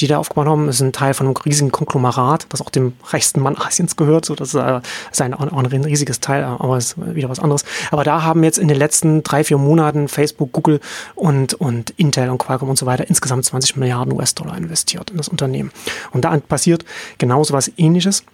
[0.00, 3.40] die da aufgebaut haben, ist ein Teil von einem riesigen Konglomerat, das auch dem reichsten
[3.40, 4.26] Mann Asiens gehört.
[4.26, 7.64] So, das ist, äh, ist ein, auch ein riesiges Teil, aber ist wieder was anderes.
[7.90, 10.80] Aber da haben jetzt in den den letzten drei, vier Monaten Facebook, Google
[11.14, 15.28] und, und Intel und Qualcomm und so weiter insgesamt 20 Milliarden US-Dollar investiert in das
[15.28, 15.72] Unternehmen.
[16.12, 16.84] Und da passiert
[17.18, 18.24] genauso was ähnliches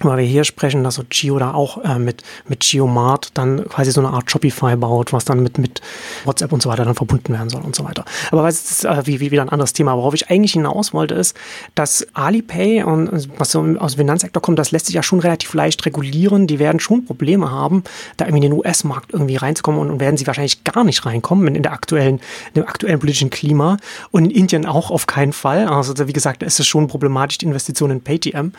[0.00, 3.90] weil wir hier sprechen, dass so Gio da auch äh, mit, mit Geomart dann quasi
[3.90, 5.80] so eine Art Shopify baut, was dann mit, mit
[6.24, 8.04] WhatsApp und so weiter dann verbunden werden soll und so weiter.
[8.30, 9.96] Aber was ist äh, wie, wie wieder ein anderes Thema.
[9.96, 11.34] Worauf ich eigentlich hinaus wollte, ist,
[11.74, 15.54] dass Alipay und was so aus dem Finanzsektor kommt, das lässt sich ja schon relativ
[15.54, 16.46] leicht regulieren.
[16.46, 17.82] Die werden schon Probleme haben,
[18.18, 21.54] da irgendwie in den US-Markt irgendwie reinzukommen und, und, werden sie wahrscheinlich gar nicht reinkommen
[21.54, 22.16] in der aktuellen,
[22.48, 23.78] in dem aktuellen politischen Klima.
[24.10, 25.66] Und in Indien auch auf keinen Fall.
[25.68, 28.50] Also wie gesagt, ist es schon problematisch, die Investition in PayTM.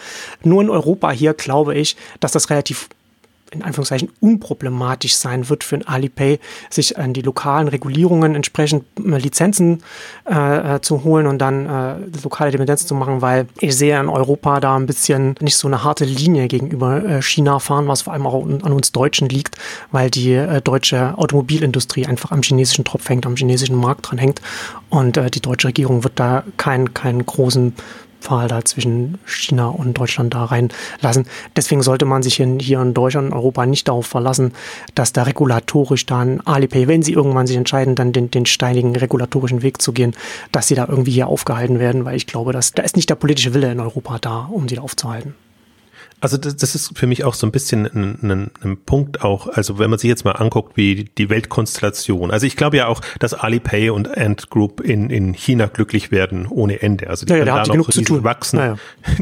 [0.44, 2.90] Nur in Europa hier glaube ich, dass das relativ
[3.52, 9.18] in Anführungszeichen unproblematisch sein wird für ein Alipay, sich an die lokalen Regulierungen entsprechend äh,
[9.18, 9.84] Lizenzen
[10.30, 14.10] äh, äh, zu holen und dann äh, lokale Dependenzen zu machen, weil ich sehe in
[14.10, 18.14] Europa da ein bisschen nicht so eine harte Linie gegenüber äh, China fahren, was vor
[18.14, 19.56] allem auch an uns Deutschen liegt,
[19.92, 24.42] weil die äh, deutsche Automobilindustrie einfach am chinesischen Tropf hängt, am chinesischen Markt dran hängt
[24.90, 27.74] und äh, die deutsche Regierung wird da keinen keinen großen
[28.22, 31.26] Pfahl da zwischen China und Deutschland da reinlassen.
[31.56, 34.54] Deswegen sollte man sich hier in Deutschland Europa nicht darauf verlassen,
[34.96, 39.62] dass da regulatorisch dann Alipay, wenn sie irgendwann sich entscheiden, dann den, den steinigen regulatorischen
[39.62, 40.16] Weg zu gehen,
[40.52, 43.16] dass sie da irgendwie hier aufgehalten werden, weil ich glaube, dass da ist nicht der
[43.16, 45.36] politische Wille in Europa da, um sie da aufzuhalten.
[46.20, 49.48] Also das, das ist für mich auch so ein bisschen ein, ein, ein Punkt auch,
[49.48, 52.32] also wenn man sich jetzt mal anguckt, wie die Weltkonstellation.
[52.32, 56.48] Also ich glaube ja auch, dass Alipay und Ant Group in, in China glücklich werden
[56.48, 57.10] ohne Ende.
[57.10, 58.58] Also die ja, können da noch riesig wachsen.
[58.58, 58.76] Ja,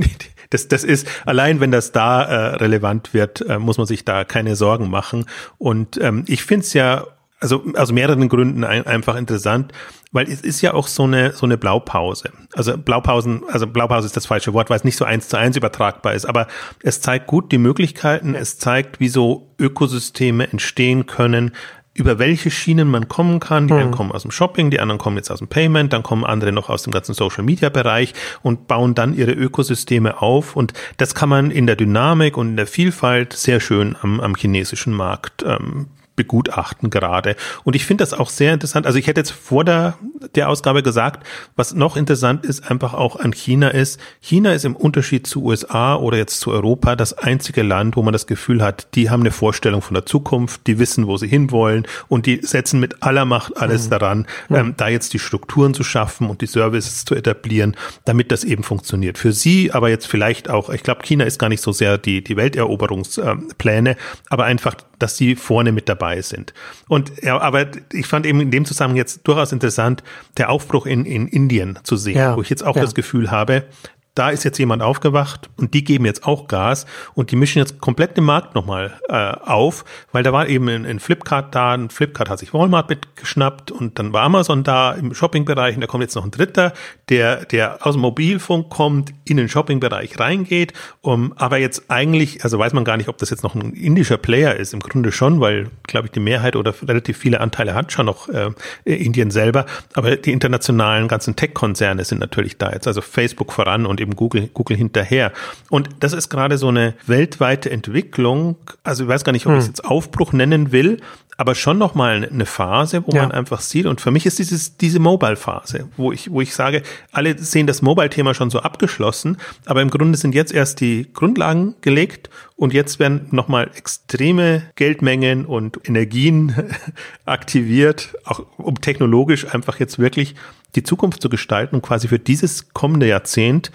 [0.51, 4.23] Das, das ist, allein wenn das da äh, relevant wird, äh, muss man sich da
[4.23, 5.25] keine Sorgen machen.
[5.57, 7.07] Und ähm, ich finde es ja
[7.39, 9.71] also aus mehreren Gründen ein, einfach interessant,
[10.11, 12.31] weil es ist ja auch so eine so eine Blaupause.
[12.53, 15.57] Also Blaupausen, also Blaupause ist das falsche Wort, weil es nicht so eins zu eins
[15.57, 16.47] übertragbar ist, aber
[16.81, 21.51] es zeigt gut die Möglichkeiten, es zeigt, wie so Ökosysteme entstehen können,
[21.95, 23.67] über welche Schienen man kommen kann.
[23.67, 23.91] Die einen hm.
[23.91, 26.69] kommen aus dem Shopping, die anderen kommen jetzt aus dem Payment, dann kommen andere noch
[26.69, 30.57] aus dem ganzen Social Media Bereich und bauen dann ihre Ökosysteme auf.
[30.57, 34.35] Und das kann man in der Dynamik und in der Vielfalt sehr schön am, am
[34.35, 37.35] chinesischen Markt ähm, begutachten gerade.
[37.63, 38.85] Und ich finde das auch sehr interessant.
[38.85, 39.97] Also ich hätte jetzt vor der,
[40.35, 41.25] der Ausgabe gesagt,
[41.55, 45.95] was noch interessant ist, einfach auch an China ist, China ist im Unterschied zu USA
[45.95, 49.31] oder jetzt zu Europa das einzige Land, wo man das Gefühl hat, die haben eine
[49.31, 53.57] Vorstellung von der Zukunft, die wissen, wo sie hinwollen und die setzen mit aller Macht
[53.57, 53.89] alles mhm.
[53.89, 57.75] daran, ähm, da jetzt die Strukturen zu schaffen und die Services zu etablieren,
[58.05, 59.17] damit das eben funktioniert.
[59.17, 62.23] Für sie, aber jetzt vielleicht auch, ich glaube, China ist gar nicht so sehr die,
[62.23, 63.97] die Welteroberungspläne,
[64.29, 66.53] aber einfach, dass sie vorne mit dabei dabei sind.
[66.87, 70.03] Und ja, aber ich fand eben in dem Zusammenhang jetzt durchaus interessant,
[70.37, 72.81] der Aufbruch in, in Indien zu sehen, ja, wo ich jetzt auch ja.
[72.81, 73.65] das Gefühl habe,
[74.15, 77.79] da ist jetzt jemand aufgewacht und die geben jetzt auch Gas und die mischen jetzt
[77.81, 81.89] komplett den Markt nochmal äh, auf, weil da war eben ein, ein Flipkart da, ein
[81.89, 86.01] Flipkart hat sich Walmart mitgeschnappt und dann war Amazon da im Shoppingbereich und da kommt
[86.01, 86.71] jetzt noch ein dritter,
[87.09, 92.57] der, der aus dem Mobilfunk kommt, in den Shoppingbereich reingeht, um, aber jetzt eigentlich, also
[92.57, 95.41] weiß man gar nicht, ob das jetzt noch ein indischer Player ist, im Grunde schon,
[95.41, 98.51] weil, glaube ich, die Mehrheit oder relativ viele Anteile hat schon noch äh,
[98.85, 104.04] Indien selber, aber die internationalen ganzen Tech-Konzerne sind natürlich da jetzt, also Facebook voran und
[104.05, 105.31] eben Google, Google hinterher.
[105.69, 108.55] Und das ist gerade so eine weltweite Entwicklung.
[108.83, 109.57] Also ich weiß gar nicht, ob hm.
[109.57, 110.99] ich es jetzt Aufbruch nennen will,
[111.37, 113.23] aber schon nochmal eine Phase, wo ja.
[113.23, 113.85] man einfach sieht.
[113.85, 117.81] Und für mich ist dieses, diese Mobile-Phase, wo ich, wo ich sage, alle sehen das
[117.81, 122.99] Mobile-Thema schon so abgeschlossen, aber im Grunde sind jetzt erst die Grundlagen gelegt und jetzt
[122.99, 126.55] werden nochmal extreme Geldmengen und Energien
[127.25, 130.35] aktiviert, auch um technologisch einfach jetzt wirklich
[130.75, 133.71] die Zukunft zu gestalten und quasi für dieses kommende Jahrzehnt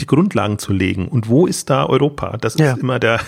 [0.00, 1.08] die Grundlagen zu legen.
[1.08, 2.36] Und wo ist da Europa?
[2.38, 2.74] Das ist ja.
[2.74, 3.20] immer der,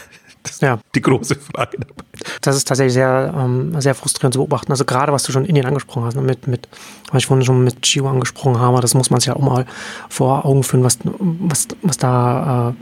[0.43, 0.79] das ja.
[0.95, 2.03] die große Frage dabei.
[2.41, 4.73] Das ist tatsächlich sehr, ähm, sehr frustrierend zu beobachten.
[4.73, 6.69] Also gerade was du schon in Indien angesprochen hast, ne, mit, mit,
[7.11, 9.67] was ich vorhin schon mit Chio angesprochen habe, das muss man sich ja auch mal
[10.09, 12.73] vor Augen führen, was, was, was da, äh,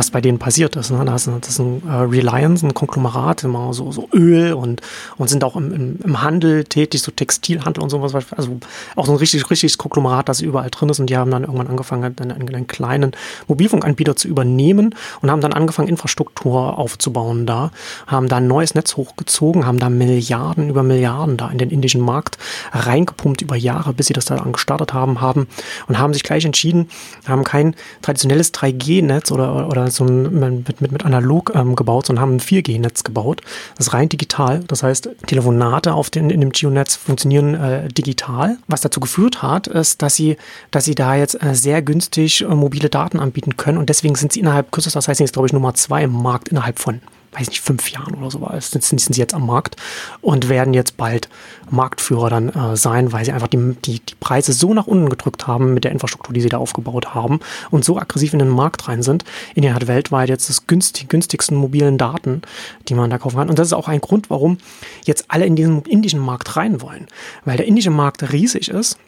[0.00, 0.90] was bei denen passiert ist.
[0.90, 1.04] Ne?
[1.04, 4.80] Da ist, das ist ein äh, Reliance, ein Konglomerat, immer so, so Öl und,
[5.18, 8.14] und sind auch im, im, im Handel tätig, so Textilhandel und sowas.
[8.34, 8.58] Also
[8.96, 11.00] auch so ein richtig, richtiges Konglomerat, das überall drin ist.
[11.00, 13.12] Und die haben dann irgendwann angefangen, einen, einen kleinen
[13.46, 17.70] Mobilfunkanbieter zu übernehmen und haben dann angefangen, Infrastruktur aufzubauen da,
[18.06, 22.00] haben da ein neues Netz hochgezogen, haben da Milliarden über Milliarden da in den indischen
[22.00, 22.38] Markt
[22.72, 25.46] reingepumpt über Jahre, bis sie das da gestartet haben, haben
[25.88, 26.88] und haben sich gleich entschieden,
[27.28, 32.22] haben kein traditionelles 3G-Netz oder, oder so ein, mit, mit, mit analog ähm, gebaut, sondern
[32.22, 33.42] haben ein 4G-Netz gebaut.
[33.76, 34.60] Das ist rein digital.
[34.66, 38.58] Das heißt, Telefonate auf den, in dem Geo-Netz funktionieren äh, digital.
[38.66, 40.36] Was dazu geführt hat, ist, dass sie,
[40.70, 44.32] dass sie da jetzt äh, sehr günstig äh, mobile Daten anbieten können und deswegen sind
[44.32, 47.00] sie innerhalb kürzester Zeit, jetzt glaube ich Nummer zwei im Markt innerhalb von
[47.32, 49.76] weiß nicht, fünf Jahren oder so war sind, sind sie jetzt am Markt
[50.20, 51.28] und werden jetzt bald
[51.70, 55.46] Marktführer dann äh, sein, weil sie einfach die, die, die Preise so nach unten gedrückt
[55.46, 57.40] haben mit der Infrastruktur, die sie da aufgebaut haben
[57.70, 59.24] und so aggressiv in den Markt rein sind.
[59.54, 62.42] Indien hat weltweit jetzt das günstig, günstigsten mobilen Daten,
[62.88, 63.48] die man da kaufen kann.
[63.48, 64.58] Und das ist auch ein Grund, warum
[65.04, 67.06] jetzt alle in diesen indischen Markt rein wollen,
[67.44, 68.98] weil der indische Markt riesig ist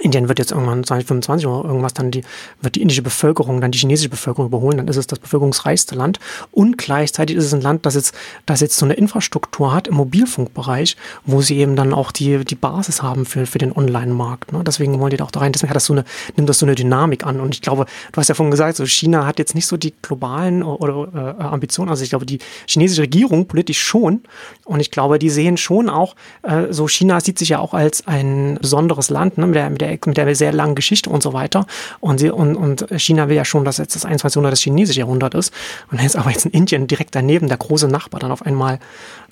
[0.00, 2.22] Indien wird jetzt irgendwann 2025 oder irgendwas dann die,
[2.60, 6.18] wird die indische Bevölkerung dann die chinesische Bevölkerung überholen, dann ist es das bevölkerungsreichste Land
[6.50, 8.14] und gleichzeitig ist es ein Land, das jetzt,
[8.46, 12.54] das jetzt so eine Infrastruktur hat im Mobilfunkbereich, wo sie eben dann auch die, die
[12.54, 14.52] Basis haben für, für den Online-Markt.
[14.52, 14.62] Ne?
[14.64, 15.52] Deswegen wollen die da auch da rein.
[15.52, 16.04] Deswegen hat das so eine,
[16.36, 17.40] nimmt das so eine Dynamik an.
[17.40, 19.94] Und ich glaube, du hast ja vorhin gesagt, so China hat jetzt nicht so die
[20.02, 21.90] globalen oder, äh, Ambitionen.
[21.90, 24.22] Also ich glaube, die chinesische Regierung politisch schon.
[24.64, 28.06] Und ich glaube, die sehen schon auch, äh, so China sieht sich ja auch als
[28.06, 29.46] ein besonderes Land, ne?
[29.46, 31.66] mit der, mit der mit der sehr langen Geschichte und so weiter.
[32.00, 34.36] Und, sie, und, und China will ja schon, dass jetzt das 21.
[34.36, 35.52] Jahrhundert das chinesische Jahrhundert ist.
[35.90, 38.78] Und ist aber jetzt in Indien direkt daneben der große Nachbar dann auf einmal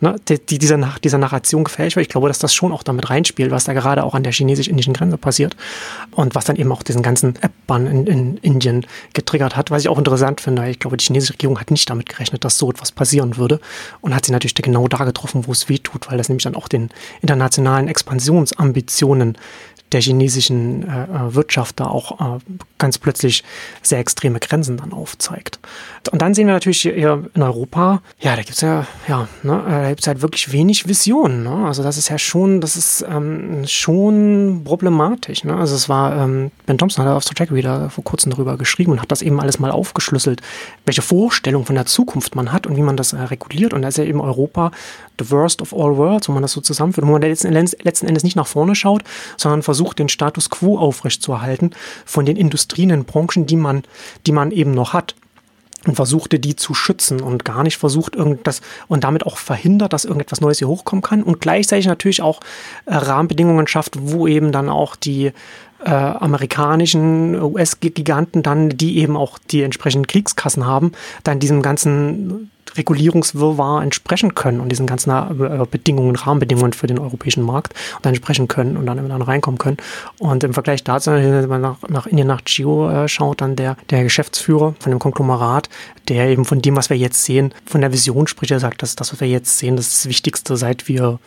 [0.00, 2.06] ne, die, dieser, dieser Narration gefälscht wird.
[2.06, 4.94] Ich glaube, dass das schon auch damit reinspielt, was da gerade auch an der chinesisch-indischen
[4.94, 5.56] Grenze passiert.
[6.12, 9.88] Und was dann eben auch diesen ganzen App-Bann in, in Indien getriggert hat, was ich
[9.88, 10.68] auch interessant finde.
[10.68, 13.60] Ich glaube, die chinesische Regierung hat nicht damit gerechnet, dass so etwas passieren würde.
[14.00, 16.54] Und hat sie natürlich genau da getroffen, wo es weh tut, weil das nämlich dann
[16.54, 16.90] auch den
[17.20, 19.36] internationalen Expansionsambitionen
[19.92, 22.40] der chinesischen äh, äh, Wirtschaft da auch äh,
[22.78, 23.42] ganz plötzlich
[23.82, 25.58] sehr extreme Grenzen dann aufzeigt.
[26.10, 29.82] Und dann sehen wir natürlich hier in Europa, ja, da gibt's ja, ja, ne, äh,
[29.82, 31.42] da gibt's halt wirklich wenig Visionen.
[31.42, 31.66] Ne?
[31.66, 35.44] Also das ist ja schon, das ist ähm, schon problematisch.
[35.44, 35.56] Ne?
[35.56, 38.92] Also es war, ähm, Ben Thompson hat auf Star Trek wieder vor kurzem darüber geschrieben
[38.92, 40.40] und hat das eben alles mal aufgeschlüsselt,
[40.84, 43.72] welche Vorstellung von der Zukunft man hat und wie man das äh, reguliert.
[43.72, 44.70] Und da ist ja eben Europa
[45.18, 48.24] the worst of all worlds, wo man das so zusammenführt, wo man letzten, letzten Endes
[48.24, 49.02] nicht nach vorne schaut,
[49.36, 53.82] sondern versucht, den Status quo aufrechtzuerhalten von den Industrien und Branchen, die man,
[54.26, 55.14] die man eben noch hat.
[55.86, 60.04] Und versuchte die zu schützen und gar nicht versucht irgendwas und damit auch verhindert, dass
[60.04, 61.22] irgendetwas Neues hier hochkommen kann.
[61.22, 62.40] Und gleichzeitig natürlich auch
[62.86, 65.30] äh, Rahmenbedingungen schafft, wo eben dann auch die
[65.84, 70.92] äh, amerikanischen US-Giganten dann, die eben auch die entsprechenden Kriegskassen haben,
[71.24, 77.42] dann diesem ganzen Regulierungswirrwarr entsprechen können und diesen ganzen äh, Bedingungen, Rahmenbedingungen für den europäischen
[77.42, 79.78] Markt dann entsprechen können und dann, dann reinkommen können.
[80.18, 83.76] Und im Vergleich dazu, wenn man nach, nach Indien, nach Gio äh, schaut, dann der,
[83.90, 85.68] der Geschäftsführer von dem Konglomerat,
[86.08, 88.96] der eben von dem, was wir jetzt sehen, von der Vision spricht, er sagt, dass
[88.96, 91.18] das, was wir jetzt sehen, das ist das Wichtigste, seit wir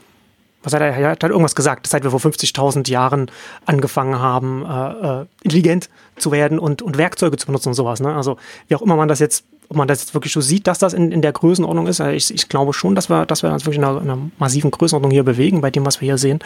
[0.63, 3.32] was hat er, er hat irgendwas gesagt, seit wir vor 50.000 Jahren
[3.65, 8.00] angefangen haben, äh, äh, intelligent zu werden und, und Werkzeuge zu benutzen und sowas.
[8.00, 8.13] Ne?
[8.13, 10.80] Also wie auch immer man das jetzt ob man das jetzt wirklich so sieht, dass
[10.80, 12.02] das in, in der Größenordnung ist.
[12.02, 14.30] Also ich, ich glaube schon, dass wir, dass wir uns wirklich in einer, in einer,
[14.38, 16.39] massiven Größenordnung hier bewegen, bei dem, was wir hier sehen.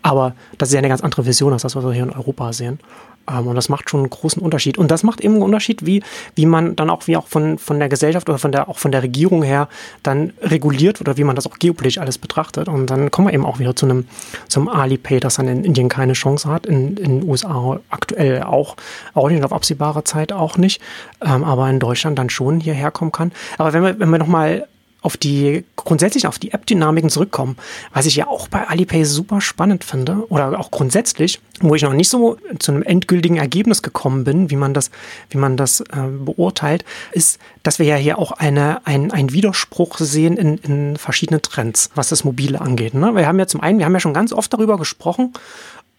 [0.00, 2.54] Aber das ist ja eine ganz andere Vision als das, was wir hier in Europa
[2.54, 2.80] sehen.
[3.28, 4.78] Ähm, und das macht schon einen großen Unterschied.
[4.78, 6.02] Und das macht eben einen Unterschied, wie,
[6.34, 8.92] wie man dann auch, wie auch von, von der Gesellschaft oder von der, auch von
[8.92, 9.68] der Regierung her
[10.02, 12.68] dann reguliert oder wie man das auch geopolitisch alles betrachtet.
[12.68, 14.06] Und dann kommen wir eben auch wieder zu einem,
[14.48, 18.76] zum Alipay, das dann in Indien keine Chance hat, in, den USA aktuell auch,
[19.14, 20.80] auch nicht auf absehbare Zeit auch nicht,
[21.24, 23.32] ähm, aber in Deutschland dann schon hierher kommen kann.
[23.58, 24.66] Aber wenn wir, wenn wir nochmal
[25.02, 27.56] auf die, grundsätzlich auf die App-Dynamiken zurückkommen,
[27.92, 31.92] was ich ja auch bei Alipay super spannend finde oder auch grundsätzlich, wo ich noch
[31.92, 34.90] nicht so zu einem endgültigen Ergebnis gekommen bin, wie man das,
[35.30, 35.84] wie man das äh,
[36.18, 41.42] beurteilt, ist, dass wir ja hier auch eine, ein, ein Widerspruch sehen in, in verschiedenen
[41.42, 42.94] Trends, was das Mobile angeht.
[42.94, 43.14] Ne?
[43.14, 45.32] Wir haben ja zum einen, wir haben ja schon ganz oft darüber gesprochen,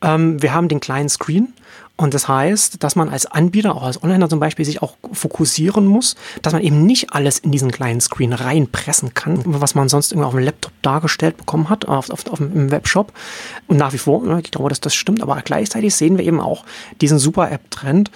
[0.04, 1.54] ähm, wir haben den kleinen Screen
[1.98, 5.86] und das heißt, dass man als Anbieter, auch als Onliner zum Beispiel, sich auch fokussieren
[5.86, 10.12] muss, dass man eben nicht alles in diesen kleinen Screen reinpressen kann, was man sonst
[10.12, 13.14] irgendwie auf dem Laptop dargestellt bekommen hat, auf, auf, auf im Webshop.
[13.68, 16.40] Und nach wie vor, ne, ich glaube, dass das stimmt, aber gleichzeitig sehen wir eben
[16.40, 16.66] auch
[17.02, 18.10] diesen Super-App-Trend,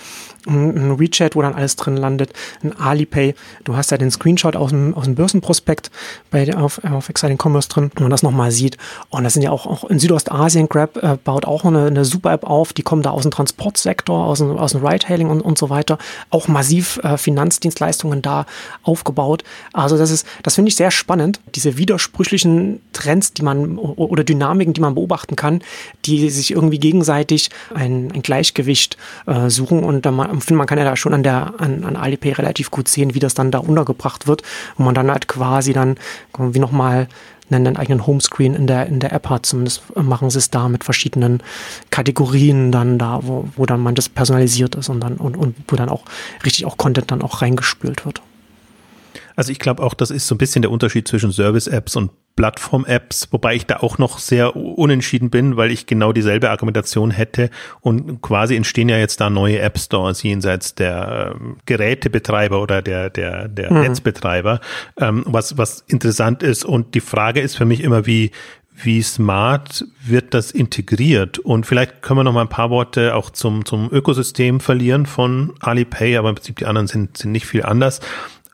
[0.46, 3.36] ein WeChat, wo dann alles drin landet, ein Alipay.
[3.64, 5.92] Du hast ja den Screenshot aus dem, aus dem Börsenprospekt
[6.32, 8.78] bei, auf, auf Exciting Commerce drin, wo man das nochmal sieht.
[9.10, 12.44] Und das sind ja auch, auch in Südostasien, Grab äh, baut auch eine, eine Super-App
[12.44, 15.58] auf, die kommen da aus dem Transport Transportsektor, aus dem, aus dem Ride-Hailing und, und
[15.58, 15.98] so weiter,
[16.30, 18.46] auch massiv äh, Finanzdienstleistungen da
[18.84, 19.44] aufgebaut.
[19.74, 24.74] Also das ist, das finde ich sehr spannend, diese widersprüchlichen Trends, die man oder Dynamiken,
[24.74, 25.62] die man beobachten kann,
[26.06, 29.84] die sich irgendwie gegenseitig ein, ein Gleichgewicht äh, suchen.
[29.84, 30.06] Und
[30.36, 33.20] man, man kann ja da schon an der an, an Alipay relativ gut sehen, wie
[33.20, 34.44] das dann da untergebracht wird,
[34.78, 35.98] wo man dann halt quasi dann
[36.38, 37.08] wie nochmal
[37.52, 39.46] einen eigenen Homescreen in der, in der App hat.
[39.46, 41.44] Zumindest machen sie es da mit verschiedenen
[41.92, 45.76] Kategorien dann da, wo, wo dann man das personalisiert ist und dann, und, und wo
[45.76, 46.04] dann auch
[46.44, 48.22] richtig auch Content dann auch reingespült wird.
[49.36, 53.30] Also ich glaube auch, das ist so ein bisschen der Unterschied zwischen Service-Apps und Plattform-Apps,
[53.32, 58.22] wobei ich da auch noch sehr unentschieden bin, weil ich genau dieselbe Argumentation hätte und
[58.22, 63.72] quasi entstehen ja jetzt da neue App-Stores jenseits der ähm, Gerätebetreiber oder der, der, der
[63.72, 63.82] mhm.
[63.82, 64.60] Netzbetreiber,
[65.00, 68.32] ähm, was, was interessant ist und die Frage ist für mich immer, wie,
[68.84, 71.40] wie smart wird das integriert?
[71.40, 75.54] Und vielleicht können wir noch mal ein paar Worte auch zum, zum Ökosystem verlieren von
[75.62, 78.02] Alipay, aber im Prinzip die anderen sind, sind nicht viel anders.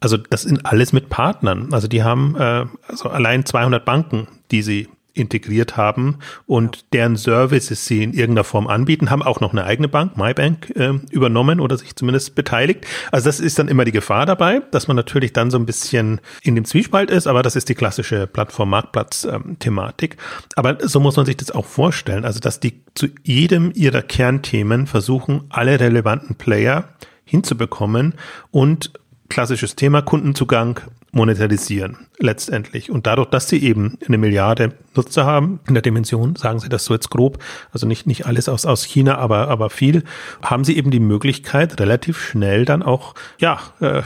[0.01, 1.69] Also das sind alles mit Partnern.
[1.71, 7.85] Also die haben äh, also allein 200 Banken, die sie integriert haben und deren Services
[7.85, 11.77] sie in irgendeiner Form anbieten, haben auch noch eine eigene Bank, MyBank, äh, übernommen oder
[11.77, 12.85] sich zumindest beteiligt.
[13.11, 16.21] Also das ist dann immer die Gefahr dabei, dass man natürlich dann so ein bisschen
[16.43, 20.17] in dem Zwiespalt ist, aber das ist die klassische Plattform-Marktplatz-Thematik.
[20.55, 24.87] Aber so muss man sich das auch vorstellen, also dass die zu jedem ihrer Kernthemen
[24.87, 26.85] versuchen, alle relevanten Player
[27.25, 28.15] hinzubekommen
[28.49, 28.91] und
[29.31, 30.81] klassisches Thema Kundenzugang
[31.13, 32.91] monetarisieren letztendlich.
[32.91, 36.83] Und dadurch, dass sie eben eine Milliarde Nutzer haben in der Dimension, sagen sie das
[36.83, 37.41] so jetzt grob,
[37.71, 40.03] also nicht, nicht alles aus, aus China, aber, aber viel,
[40.41, 44.01] haben sie eben die Möglichkeit, relativ schnell dann auch, ja, äh,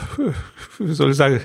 [0.78, 1.40] wie soll ich sagen,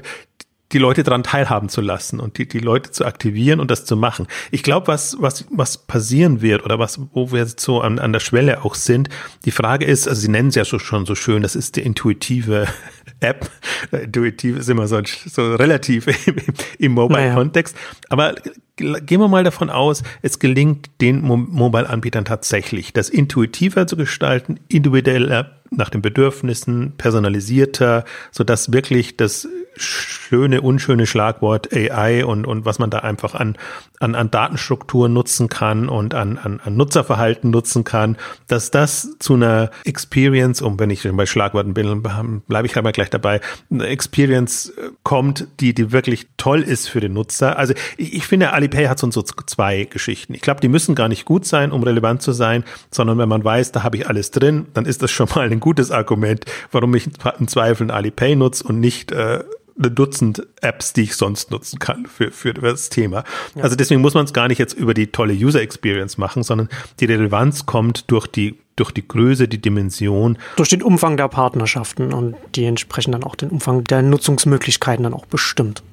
[0.71, 3.95] die Leute daran teilhaben zu lassen und die, die Leute zu aktivieren und das zu
[3.95, 4.27] machen.
[4.51, 8.13] Ich glaube, was, was, was passieren wird oder was, wo wir jetzt so an, an
[8.13, 9.09] der Schwelle auch sind,
[9.45, 11.81] die Frage ist, also Sie nennen es ja so, schon so schön, das ist die
[11.81, 12.67] intuitive
[13.19, 13.49] App.
[13.91, 16.35] Intuitiv ist immer so, so relativ im,
[16.79, 17.75] im Mobile-Kontext.
[18.09, 18.35] Aber
[18.77, 25.60] gehen wir mal davon aus, es gelingt den Mobile-Anbietern tatsächlich, das intuitiver zu gestalten, individueller
[25.71, 32.77] nach den Bedürfnissen, personalisierter, so dass wirklich das schöne, unschöne Schlagwort AI und, und was
[32.77, 33.57] man da einfach an,
[33.99, 39.35] an, an Datenstrukturen nutzen kann und an, an, an Nutzerverhalten nutzen kann, dass das zu
[39.35, 42.03] einer Experience, und wenn ich bei Schlagworten bin,
[42.47, 46.99] bleibe ich aber gleich dabei, eine Experience äh, kommt, die, die wirklich toll ist für
[46.99, 47.57] den Nutzer.
[47.57, 50.33] Also ich, ich finde, Alipay hat so, so zwei Geschichten.
[50.33, 53.43] Ich glaube, die müssen gar nicht gut sein, um relevant zu sein, sondern wenn man
[53.43, 56.93] weiß, da habe ich alles drin, dann ist das schon mal ein gutes Argument, warum
[56.95, 59.43] ich im Zweifel Alipay nutze und nicht äh,
[59.81, 63.23] ein Dutzend Apps, die ich sonst nutzen kann für, für das Thema.
[63.55, 63.63] Ja.
[63.63, 66.69] Also deswegen muss man es gar nicht jetzt über die tolle User Experience machen, sondern
[66.99, 70.37] die Relevanz kommt durch die durch die Größe, die Dimension.
[70.55, 75.13] Durch den Umfang der Partnerschaften und die entsprechend dann auch den Umfang der Nutzungsmöglichkeiten dann
[75.13, 75.83] auch bestimmt.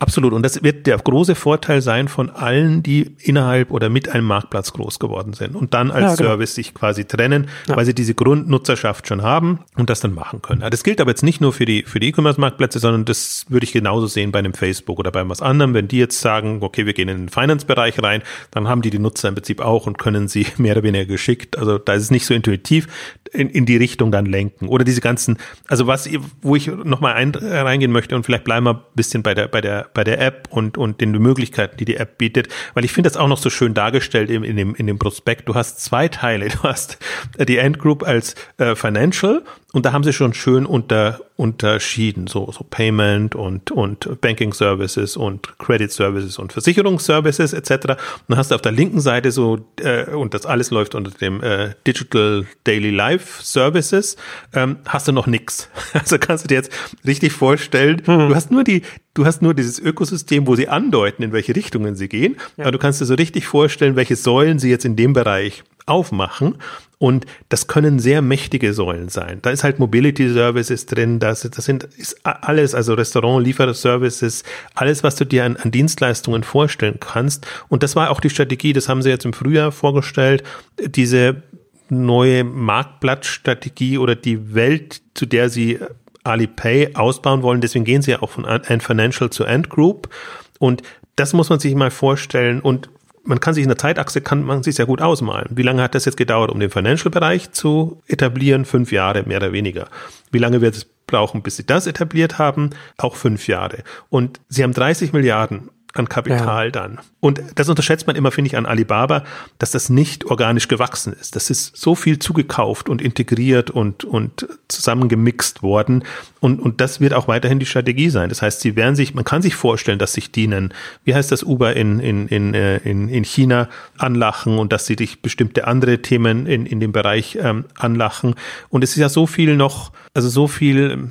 [0.00, 0.32] Absolut.
[0.32, 4.72] Und das wird der große Vorteil sein von allen, die innerhalb oder mit einem Marktplatz
[4.72, 6.30] groß geworden sind und dann als ja, genau.
[6.30, 7.76] Service sich quasi trennen, ja.
[7.76, 10.64] weil sie diese Grundnutzerschaft schon haben und das dann machen können.
[10.70, 13.72] Das gilt aber jetzt nicht nur für die, für die E-Commerce-Marktplätze, sondern das würde ich
[13.72, 15.74] genauso sehen bei einem Facebook oder bei was anderem.
[15.74, 18.98] Wenn die jetzt sagen, okay, wir gehen in den Finance-Bereich rein, dann haben die die
[18.98, 21.58] Nutzer im Prinzip auch und können sie mehr oder weniger geschickt.
[21.58, 22.88] Also da ist es nicht so intuitiv
[23.32, 24.68] in, in die Richtung dann lenken.
[24.68, 25.38] Oder diese ganzen,
[25.68, 26.08] also was,
[26.42, 29.88] wo ich nochmal reingehen möchte und vielleicht bleiben wir ein bisschen bei der, bei der
[29.94, 32.48] bei der App und, und den Möglichkeiten, die die App bietet.
[32.74, 35.48] Weil ich finde das auch noch so schön dargestellt in, in, dem, in dem Prospekt.
[35.48, 36.48] Du hast zwei Teile.
[36.48, 36.98] Du hast
[37.38, 42.64] die Endgroup als äh, Financial und da haben sie schon schön unter, unterschieden, so, so
[42.68, 47.70] Payment und, und Banking Services und Credit Services und Versicherungsservices etc.
[47.70, 47.90] Und
[48.28, 51.40] dann hast du auf der linken Seite so, äh, und das alles läuft unter dem
[51.42, 54.16] äh, Digital Daily Life Services,
[54.54, 55.68] ähm, hast du noch nix.
[56.00, 56.72] Also kannst du dir jetzt
[57.06, 58.28] richtig vorstellen, mhm.
[58.30, 58.82] du hast nur die,
[59.14, 62.64] du hast nur dieses Ökosystem, wo sie andeuten, in welche Richtungen sie gehen, ja.
[62.64, 66.56] aber du kannst dir so richtig vorstellen, welche Säulen sie jetzt in dem Bereich aufmachen.
[66.98, 69.38] Und das können sehr mächtige Säulen sein.
[69.40, 75.02] Da ist halt Mobility Services drin, das, das sind ist alles, also Restaurant, Lieferservices, alles,
[75.02, 77.46] was du dir an, an Dienstleistungen vorstellen kannst.
[77.68, 80.44] Und das war auch die Strategie, das haben sie jetzt im Frühjahr vorgestellt,
[80.78, 81.42] diese
[81.88, 85.78] neue Marktplatzstrategie oder die Welt, zu der sie
[86.22, 87.62] Alipay ausbauen wollen.
[87.62, 90.10] Deswegen gehen sie ja auch von End Financial zu End Group.
[90.58, 90.82] Und
[91.16, 92.60] das muss man sich mal vorstellen.
[92.60, 92.90] Und
[93.22, 95.48] man kann sich in der Zeitachse, kann man sich sehr gut ausmalen.
[95.50, 98.64] Wie lange hat das jetzt gedauert, um den Financial-Bereich zu etablieren?
[98.64, 99.88] Fünf Jahre, mehr oder weniger.
[100.30, 102.70] Wie lange wird es brauchen, bis sie das etabliert haben?
[102.96, 103.82] Auch fünf Jahre.
[104.08, 106.70] Und sie haben 30 Milliarden an Kapital ja.
[106.70, 106.98] dann.
[107.18, 109.24] Und das unterschätzt man immer, finde ich, an Alibaba,
[109.58, 111.36] dass das nicht organisch gewachsen ist.
[111.36, 116.04] Das ist so viel zugekauft und integriert und, und zusammengemixt worden.
[116.38, 118.28] Und, und das wird auch weiterhin die Strategie sein.
[118.28, 120.72] Das heißt, sie werden sich, man kann sich vorstellen, dass sich dienen,
[121.04, 123.68] wie heißt das Uber in, in, in, äh, in, in China
[123.98, 128.34] anlachen und dass sie dich bestimmte andere Themen in, in dem Bereich ähm, anlachen.
[128.68, 131.10] Und es ist ja so viel noch, also so viel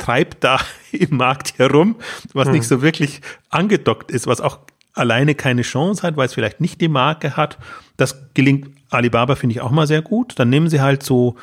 [0.00, 0.58] treibt da
[0.92, 1.96] im Markt herum,
[2.32, 2.54] was hm.
[2.54, 3.20] nicht so wirklich
[3.50, 4.58] angedockt ist, was auch
[4.94, 7.58] alleine keine Chance hat, weil es vielleicht nicht die Marke hat.
[7.96, 10.38] Das gelingt Alibaba, finde ich, auch mal sehr gut.
[10.38, 11.36] Dann nehmen sie halt so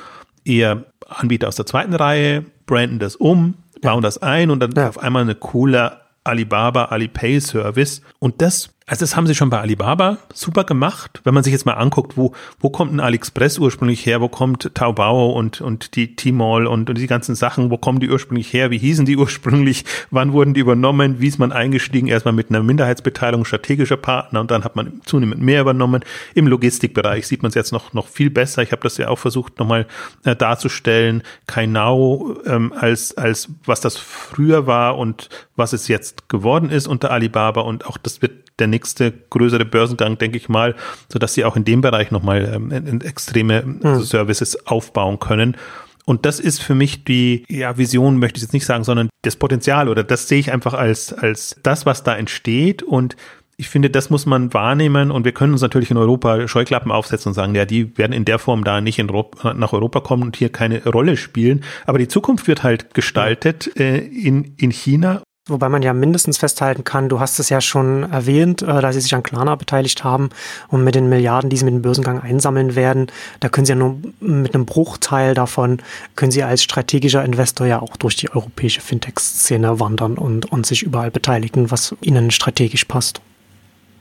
[0.43, 4.89] eher Anbieter aus der zweiten Reihe, branden das um, bauen das ein und dann ja.
[4.89, 8.01] auf einmal eine coole Alibaba Alipay Service.
[8.20, 11.19] Und das also das haben sie schon bei Alibaba super gemacht.
[11.25, 12.31] Wenn man sich jetzt mal anguckt, wo,
[12.61, 16.97] wo kommt ein AliExpress ursprünglich her, wo kommt Taobao und, und die Tmall und, und
[16.97, 20.61] die ganzen Sachen, wo kommen die ursprünglich her, wie hießen die ursprünglich, wann wurden die
[20.61, 25.01] übernommen, wie ist man eingestiegen, erstmal mit einer Minderheitsbeteiligung strategischer Partner und dann hat man
[25.03, 26.05] zunehmend mehr übernommen.
[26.33, 28.63] Im Logistikbereich sieht man es jetzt noch, noch viel besser.
[28.63, 29.85] Ich habe das ja auch versucht nochmal
[30.23, 35.27] äh, darzustellen, Kainao ähm, als, als was das früher war und
[35.57, 40.17] was es jetzt geworden ist unter Alibaba und auch das wird der nächste größere Börsengang,
[40.17, 40.75] denke ich mal,
[41.11, 44.01] so dass sie auch in dem Bereich nochmal ähm, extreme mhm.
[44.01, 45.57] Services aufbauen können.
[46.05, 49.36] Und das ist für mich die ja, Vision, möchte ich jetzt nicht sagen, sondern das
[49.36, 52.82] Potenzial oder das sehe ich einfach als, als das, was da entsteht.
[52.82, 53.17] Und
[53.57, 57.32] ich finde, das muss man wahrnehmen und wir können uns natürlich in Europa Scheuklappen aufsetzen
[57.32, 60.38] und sagen, ja, die werden in der Form da nicht in, nach Europa kommen und
[60.38, 61.63] hier keine Rolle spielen.
[61.86, 66.83] Aber die Zukunft wird halt gestaltet äh, in, in China Wobei man ja mindestens festhalten
[66.83, 70.29] kann, du hast es ja schon erwähnt, äh, dass sie sich an Klarna beteiligt haben
[70.67, 73.07] und mit den Milliarden, die sie mit dem Börsengang einsammeln werden,
[73.39, 75.81] da können sie ja nur mit einem Bruchteil davon,
[76.15, 80.83] können sie als strategischer Investor ja auch durch die europäische Fintech-Szene wandern und, und sich
[80.83, 83.21] überall beteiligen, was ihnen strategisch passt.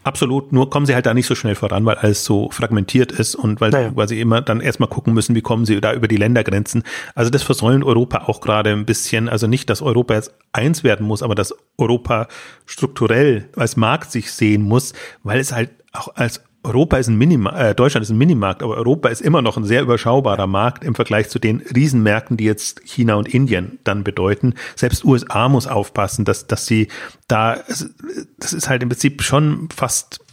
[0.07, 3.35] Absolut, nur kommen sie halt da nicht so schnell voran, weil alles so fragmentiert ist
[3.35, 3.91] und weil, naja.
[3.97, 6.85] weil sie immer dann erstmal gucken müssen, wie kommen sie da über die Ländergrenzen.
[7.17, 9.29] Also das versäumt Europa auch gerade ein bisschen.
[9.29, 12.29] Also nicht, dass Europa jetzt eins werden muss, aber dass Europa
[12.67, 14.93] strukturell als Markt sich sehen muss,
[15.25, 18.77] weil es halt auch als Europa ist ein Minimarkt, äh, Deutschland ist ein Minimarkt, aber
[18.77, 22.81] Europa ist immer noch ein sehr überschaubarer Markt im Vergleich zu den Riesenmärkten, die jetzt
[22.85, 24.55] China und Indien dann bedeuten.
[24.75, 26.89] Selbst USA muss aufpassen, dass, dass sie
[27.29, 27.59] da,
[28.39, 30.26] das ist halt im Prinzip schon fast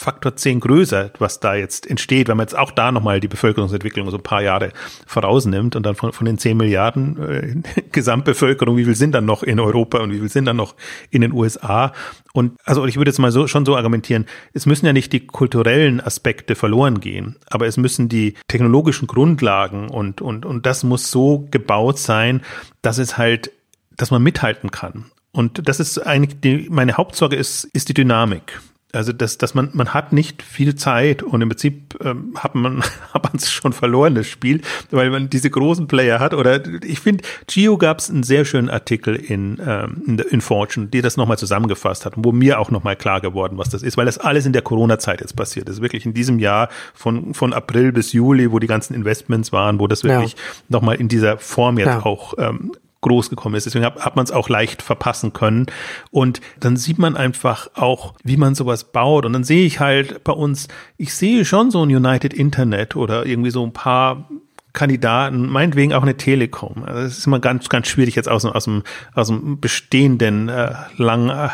[0.00, 4.10] Faktor 10 größer, was da jetzt entsteht, wenn man jetzt auch da nochmal die Bevölkerungsentwicklung
[4.10, 4.72] so ein paar Jahre
[5.06, 9.42] vorausnimmt und dann von, von den 10 Milliarden äh, Gesamtbevölkerung, wie viel sind dann noch
[9.42, 10.74] in Europa und wie viel sind dann noch
[11.10, 11.92] in den USA?
[12.32, 14.24] Und also ich würde jetzt mal so schon so argumentieren,
[14.54, 19.90] es müssen ja nicht die kulturellen Aspekte verloren gehen, aber es müssen die technologischen Grundlagen
[19.90, 22.40] und, und, und das muss so gebaut sein,
[22.80, 23.52] dass es halt,
[23.98, 25.10] dass man mithalten kann.
[25.32, 28.60] Und das ist eigentlich die, meine Hauptsorge ist, ist die Dynamik.
[28.92, 32.82] Also dass, dass man, man hat nicht viel Zeit und im Prinzip ähm, hat man
[33.12, 34.60] hat man es schon verloren, das Spiel,
[34.90, 36.34] weil man diese großen Player hat.
[36.34, 40.88] Oder ich finde, Gio gab es einen sehr schönen Artikel in, ähm, in, in Fortune,
[40.88, 43.96] die das nochmal zusammengefasst hat und wo mir auch nochmal klar geworden, was das ist,
[43.96, 45.80] weil das alles in der Corona-Zeit jetzt passiert ist.
[45.80, 49.86] Wirklich in diesem Jahr von, von April bis Juli, wo die ganzen Investments waren, wo
[49.86, 50.38] das wirklich ja.
[50.68, 52.04] nochmal in dieser Form jetzt ja.
[52.04, 53.64] auch ähm, groß gekommen ist.
[53.64, 55.66] Deswegen hat, hat man es auch leicht verpassen können.
[56.10, 59.24] Und dann sieht man einfach auch, wie man sowas baut.
[59.24, 63.26] Und dann sehe ich halt bei uns, ich sehe schon so ein United Internet oder
[63.26, 64.28] irgendwie so ein paar
[64.72, 66.84] Kandidaten, meinetwegen auch eine Telekom.
[66.84, 68.82] Also es ist immer ganz, ganz schwierig jetzt aus, aus, dem,
[69.14, 71.48] aus dem bestehenden äh, lang äh,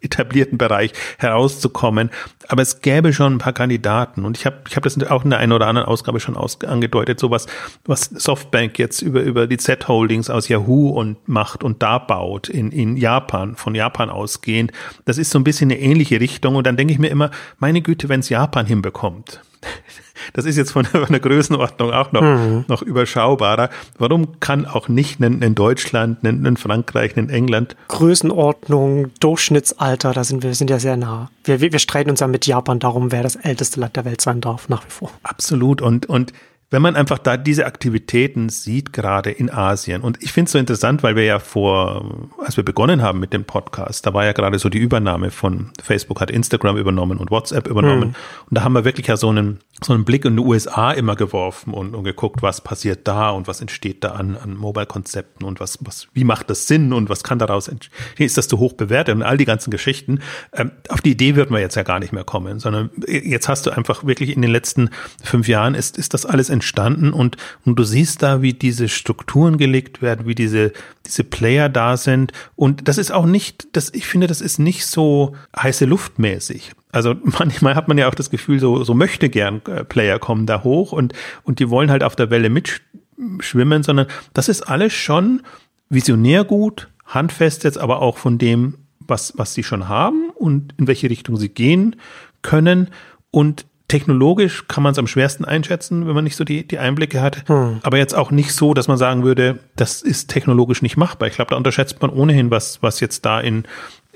[0.00, 2.10] etablierten Bereich herauszukommen.
[2.48, 5.30] Aber es gäbe schon ein paar Kandidaten und ich habe ich hab das auch in
[5.30, 7.46] der einen oder anderen Ausgabe schon aus, angedeutet, sowas,
[7.84, 12.70] was Softbank jetzt über, über die Z-Holdings aus Yahoo und macht und da baut in,
[12.70, 14.72] in Japan, von Japan ausgehend.
[15.04, 17.82] Das ist so ein bisschen eine ähnliche Richtung und dann denke ich mir immer, meine
[17.82, 19.40] Güte, wenn es Japan hinbekommt
[20.32, 22.64] das ist jetzt von einer Größenordnung auch noch, mhm.
[22.68, 23.70] noch überschaubarer.
[23.98, 27.76] Warum kann auch nicht ein Deutschland, ein Frankreich, ein England?
[27.88, 31.30] Größenordnung, Durchschnittsalter, da sind wir sind ja sehr nah.
[31.44, 34.20] Wir, wir, wir streiten uns ja mit Japan darum, wer das älteste Land der Welt
[34.20, 35.10] sein darf, nach wie vor.
[35.22, 35.82] Absolut.
[35.82, 36.32] Und, und
[36.76, 40.02] wenn man einfach da diese Aktivitäten sieht, gerade in Asien.
[40.02, 43.32] Und ich finde es so interessant, weil wir ja vor, als wir begonnen haben mit
[43.32, 47.30] dem Podcast, da war ja gerade so die Übernahme von Facebook, hat Instagram übernommen und
[47.30, 48.08] WhatsApp übernommen.
[48.08, 48.14] Mhm.
[48.50, 51.16] Und da haben wir wirklich ja so einen so einen Blick in die USA immer
[51.16, 55.60] geworfen und, und geguckt, was passiert da und was entsteht da an, an Mobile-Konzepten und
[55.60, 57.94] was, was, wie macht das Sinn und was kann daraus entstehen?
[58.16, 60.20] Ist das zu hoch bewertet und all die ganzen Geschichten?
[60.54, 63.66] Ähm, auf die Idee würden wir jetzt ja gar nicht mehr kommen, sondern jetzt hast
[63.66, 64.88] du einfach wirklich in den letzten
[65.22, 69.58] fünf Jahren ist, ist das alles entstanden und, und du siehst da, wie diese Strukturen
[69.58, 70.72] gelegt werden, wie diese,
[71.04, 74.86] diese Player da sind und das ist auch nicht, das, ich finde, das ist nicht
[74.86, 76.72] so heiße Luftmäßig.
[76.92, 80.46] Also manchmal hat man ja auch das Gefühl, so, so möchte gern äh, Player kommen
[80.46, 81.12] da hoch und,
[81.44, 85.42] und die wollen halt auf der Welle mitschwimmen, sondern das ist alles schon
[85.88, 90.86] visionär gut, handfest jetzt aber auch von dem, was, was sie schon haben und in
[90.86, 91.96] welche Richtung sie gehen
[92.42, 92.88] können.
[93.30, 97.20] Und technologisch kann man es am schwersten einschätzen, wenn man nicht so die, die Einblicke
[97.20, 97.48] hat.
[97.48, 97.78] Hm.
[97.82, 101.28] Aber jetzt auch nicht so, dass man sagen würde, das ist technologisch nicht machbar.
[101.28, 103.64] Ich glaube, da unterschätzt man ohnehin, was, was jetzt da in,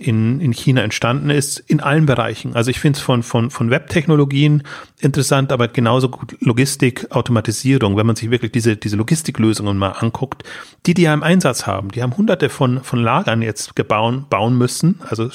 [0.00, 2.56] in, in China entstanden ist, in allen Bereichen.
[2.56, 4.62] Also ich finde es von, von, von Webtechnologien
[4.98, 10.42] interessant, aber genauso gut Logistik, Automatisierung, wenn man sich wirklich diese, diese Logistiklösungen mal anguckt,
[10.86, 11.90] die die ja im Einsatz haben.
[11.90, 15.28] Die haben hunderte von, von Lagern jetzt gebaut, bauen müssen, also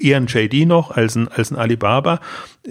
[0.00, 2.20] eher ein JD noch als ein, als ein Alibaba.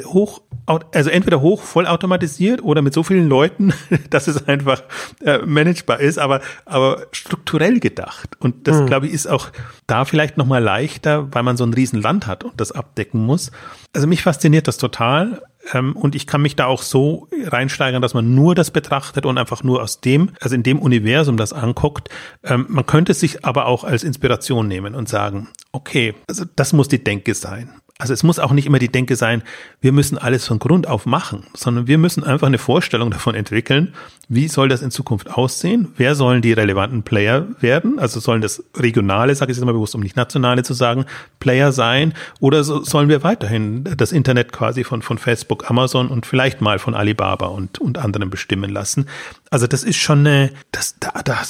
[0.05, 3.73] Hoch, also entweder hoch vollautomatisiert oder mit so vielen Leuten,
[4.09, 4.83] dass es einfach
[5.23, 8.35] äh, managebar ist, aber, aber strukturell gedacht.
[8.39, 8.85] Und das, mhm.
[8.87, 9.49] glaube ich, ist auch
[9.87, 13.51] da vielleicht nochmal leichter, weil man so ein Riesenland hat und das abdecken muss.
[13.93, 15.41] Also mich fasziniert das total.
[15.73, 19.37] Ähm, und ich kann mich da auch so reinsteigern, dass man nur das betrachtet und
[19.37, 22.09] einfach nur aus dem, also in dem Universum das anguckt.
[22.43, 26.73] Ähm, man könnte es sich aber auch als Inspiration nehmen und sagen, okay, also das
[26.73, 27.81] muss die Denke sein.
[27.99, 29.41] Also es muss auch nicht immer die Denke sein,
[29.81, 33.93] wir müssen alles von Grund auf machen, sondern wir müssen einfach eine Vorstellung davon entwickeln,
[34.29, 35.87] wie soll das in Zukunft aussehen?
[35.95, 37.97] Wer sollen die relevanten Player werden?
[37.97, 41.05] Also sollen das regionale, sage ich jetzt mal bewusst, um nicht nationale zu sagen,
[41.39, 42.13] Player sein?
[42.39, 46.77] Oder so, sollen wir weiterhin das Internet quasi von, von Facebook, Amazon und vielleicht mal
[46.77, 49.07] von Alibaba und, und anderen bestimmen lassen?
[49.49, 51.41] Also das ist schon eine, das, da, da,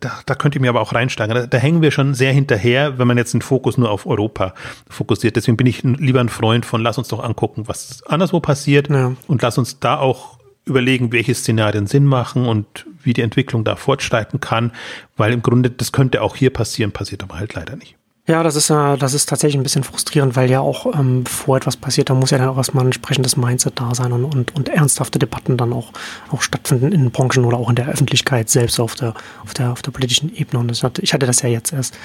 [0.00, 1.34] da, da könnt ihr mir aber auch reinsteigen.
[1.34, 4.54] Da, da hängen wir schon sehr hinterher, wenn man jetzt den Fokus nur auf Europa
[4.88, 5.36] fokussiert.
[5.36, 9.14] Deswegen bin ich lieber ein Freund von, lass uns doch angucken, was anderswo passiert ja.
[9.26, 13.76] und lass uns da auch überlegen, welche Szenarien Sinn machen und wie die Entwicklung da
[13.76, 14.72] fortschreiten kann,
[15.16, 17.97] weil im Grunde, das könnte auch hier passieren, passiert aber halt leider nicht.
[18.28, 21.56] Ja, das ist ja, das ist tatsächlich ein bisschen frustrierend, weil ja auch ähm, bevor
[21.56, 24.54] etwas passiert, da muss ja dann auch erstmal ein entsprechendes Mindset da sein und, und,
[24.54, 25.92] und ernsthafte Debatten dann auch,
[26.30, 29.14] auch stattfinden in Branchen oder auch in der Öffentlichkeit selbst auf der,
[29.44, 30.60] auf der, auf der politischen Ebene.
[30.60, 31.96] Und das hatte, ich hatte das ja jetzt erst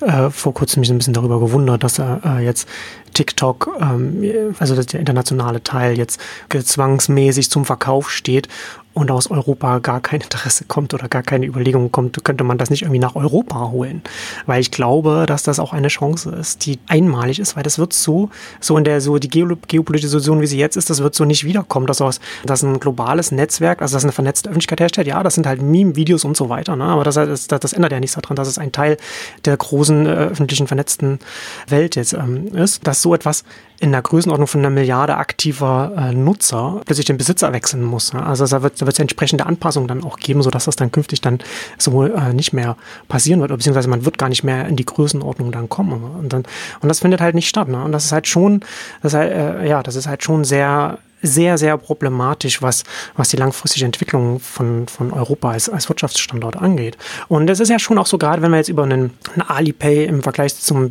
[0.00, 2.68] äh, vor kurzem mich ein bisschen darüber gewundert, dass er äh, jetzt
[3.14, 6.20] TikTok, ähm, also der internationale Teil jetzt
[6.50, 8.48] zwangsmäßig zum Verkauf steht
[8.92, 12.70] und aus Europa gar kein Interesse kommt oder gar keine Überlegung kommt, könnte man das
[12.70, 14.02] nicht irgendwie nach Europa holen.
[14.46, 17.92] Weil ich glaube, dass das auch eine Chance ist, die einmalig ist, weil das wird
[17.92, 21.24] so, so in der, so die geopolitische Situation, wie sie jetzt ist, das wird so
[21.24, 25.22] nicht wiederkommen, dass aus, dass ein globales Netzwerk, also das eine vernetzte Öffentlichkeit herstellt, ja,
[25.22, 26.84] das sind halt Meme-Videos und so weiter, ne?
[26.84, 28.96] aber das, das, das ändert ja nichts daran, dass es ein Teil
[29.44, 31.20] der großen äh, öffentlichen vernetzten
[31.68, 33.44] Welt jetzt ähm, ist, dass so etwas
[33.80, 38.12] in der Größenordnung von einer Milliarde aktiver äh, Nutzer plötzlich den Besitzer wechseln muss.
[38.12, 38.22] Ne?
[38.22, 41.38] Also da wird es entsprechende Anpassungen dann auch geben, sodass das dann künftig dann
[41.78, 42.76] so äh, nicht mehr
[43.08, 46.04] passieren wird, beziehungsweise man wird gar nicht mehr in die Größenordnung dann kommen.
[46.04, 46.44] Und, dann,
[46.80, 47.68] und das findet halt nicht statt.
[47.68, 47.82] Ne?
[47.82, 48.60] Und das ist halt schon,
[49.02, 52.84] das ist halt, äh, ja, das ist halt schon sehr sehr, sehr problematisch, was,
[53.16, 56.96] was die langfristige Entwicklung von, von Europa als, als Wirtschaftsstandort angeht.
[57.28, 60.04] Und das ist ja schon auch so, gerade wenn wir jetzt über einen, einen Alipay
[60.04, 60.88] im Vergleich zum,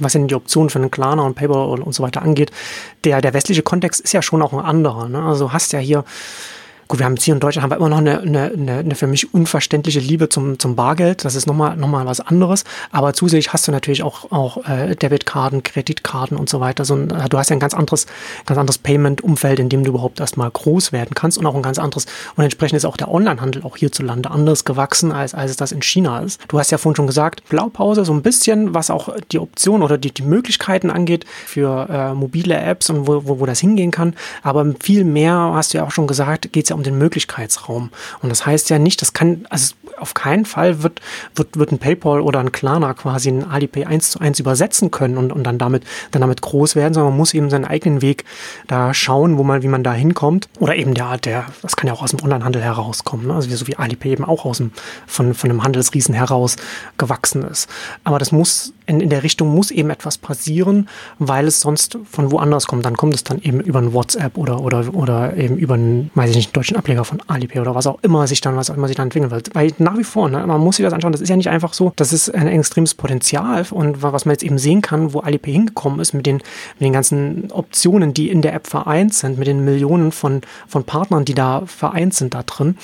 [0.00, 2.50] was sind die Optionen für einen Klarna und Paper und, und so weiter angeht,
[3.04, 5.08] der, der westliche Kontext ist ja schon auch ein anderer.
[5.08, 5.22] Ne?
[5.22, 6.04] Also hast ja hier
[6.88, 9.34] Gut, wir haben hier in Deutschland haben wir immer noch eine, eine, eine für mich
[9.34, 11.24] unverständliche Liebe zum, zum Bargeld.
[11.24, 12.62] Das ist nochmal noch mal was anderes.
[12.92, 16.84] Aber zusätzlich hast du natürlich auch, auch äh, Debitkarten, Kreditkarten und so weiter.
[16.84, 18.06] So ein, äh, du hast ja ein ganz anderes,
[18.44, 21.80] ganz anderes Payment-Umfeld, in dem du überhaupt erstmal groß werden kannst und auch ein ganz
[21.80, 22.06] anderes.
[22.36, 25.82] Und entsprechend ist auch der Onlinehandel auch hierzulande anders gewachsen, als, als es das in
[25.82, 26.40] China ist.
[26.46, 29.98] Du hast ja vorhin schon gesagt, Blaupause so ein bisschen, was auch die Option oder
[29.98, 34.14] die, die Möglichkeiten angeht für äh, mobile Apps und wo, wo, wo das hingehen kann.
[34.44, 37.90] Aber viel mehr, hast du ja auch schon gesagt, geht es ja um den Möglichkeitsraum.
[38.22, 41.00] Und das heißt ja nicht, das kann, also auf keinen Fall wird,
[41.34, 45.16] wird, wird ein PayPal oder ein Klarna quasi ein Alipay eins zu eins übersetzen können
[45.16, 48.24] und, und dann damit, dann damit groß werden, sondern man muss eben seinen eigenen Weg
[48.66, 50.48] da schauen, wo man, wie man da hinkommt.
[50.58, 53.34] Oder eben der, der, das kann ja auch aus dem Onlinehandel herauskommen, ne?
[53.34, 54.72] also so wie Alipay eben auch aus dem,
[55.06, 56.56] von, von einem Handelsriesen heraus
[56.98, 57.68] gewachsen ist.
[58.04, 62.30] Aber das muss in, in der Richtung muss eben etwas passieren, weil es sonst von
[62.30, 62.84] woanders kommt.
[62.84, 66.30] Dann kommt es dann eben über ein WhatsApp oder, oder, oder eben über einen, weiß
[66.30, 68.88] ich nicht, deutschen Ableger von Alipay oder was auch immer sich dann, was auch immer
[68.88, 69.54] sich dann entwickeln wird.
[69.54, 71.72] Weil nach wie vor, ne, man muss sich das anschauen, das ist ja nicht einfach
[71.72, 75.52] so, das ist ein extremes Potenzial und was man jetzt eben sehen kann, wo Alipay
[75.52, 79.46] hingekommen ist mit den, mit den ganzen Optionen, die in der App vereint sind, mit
[79.46, 82.76] den Millionen von, von Partnern, die da vereint sind da drin.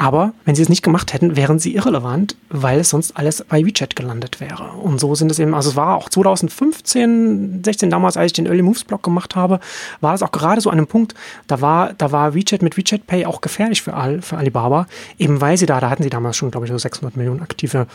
[0.00, 3.66] Aber wenn sie es nicht gemacht hätten, wären sie irrelevant, weil es sonst alles bei
[3.66, 4.70] WeChat gelandet wäre.
[4.80, 8.46] Und so sind es eben, also es war auch 2015, 16 damals, als ich den
[8.46, 9.58] Early Moves Blog gemacht habe,
[10.00, 11.14] war es auch gerade so an einem Punkt,
[11.48, 14.86] da war, da war WeChat mit WeChat Pay auch gefährlich für, Al, für Alibaba,
[15.18, 17.88] eben weil sie da, da hatten sie damals schon, glaube ich, so 600 Millionen aktive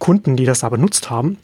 [0.00, 1.38] Kunden, die das da benutzt haben.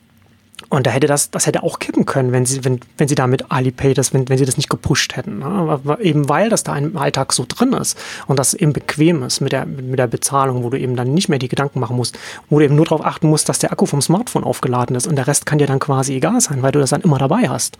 [0.75, 3.27] Und da hätte das, das hätte auch kippen können, wenn sie, wenn, wenn sie da
[3.27, 5.39] mit Alipay das, wenn, wenn sie das nicht gepusht hätten.
[5.39, 5.81] Ne?
[6.01, 9.53] Eben weil das da im Alltag so drin ist und das eben bequem ist mit
[9.53, 12.18] der, mit der Bezahlung, wo du eben dann nicht mehr die Gedanken machen musst,
[12.51, 15.16] wo du eben nur darauf achten musst, dass der Akku vom Smartphone aufgeladen ist und
[15.16, 17.79] der Rest kann dir dann quasi egal sein, weil du das dann immer dabei hast.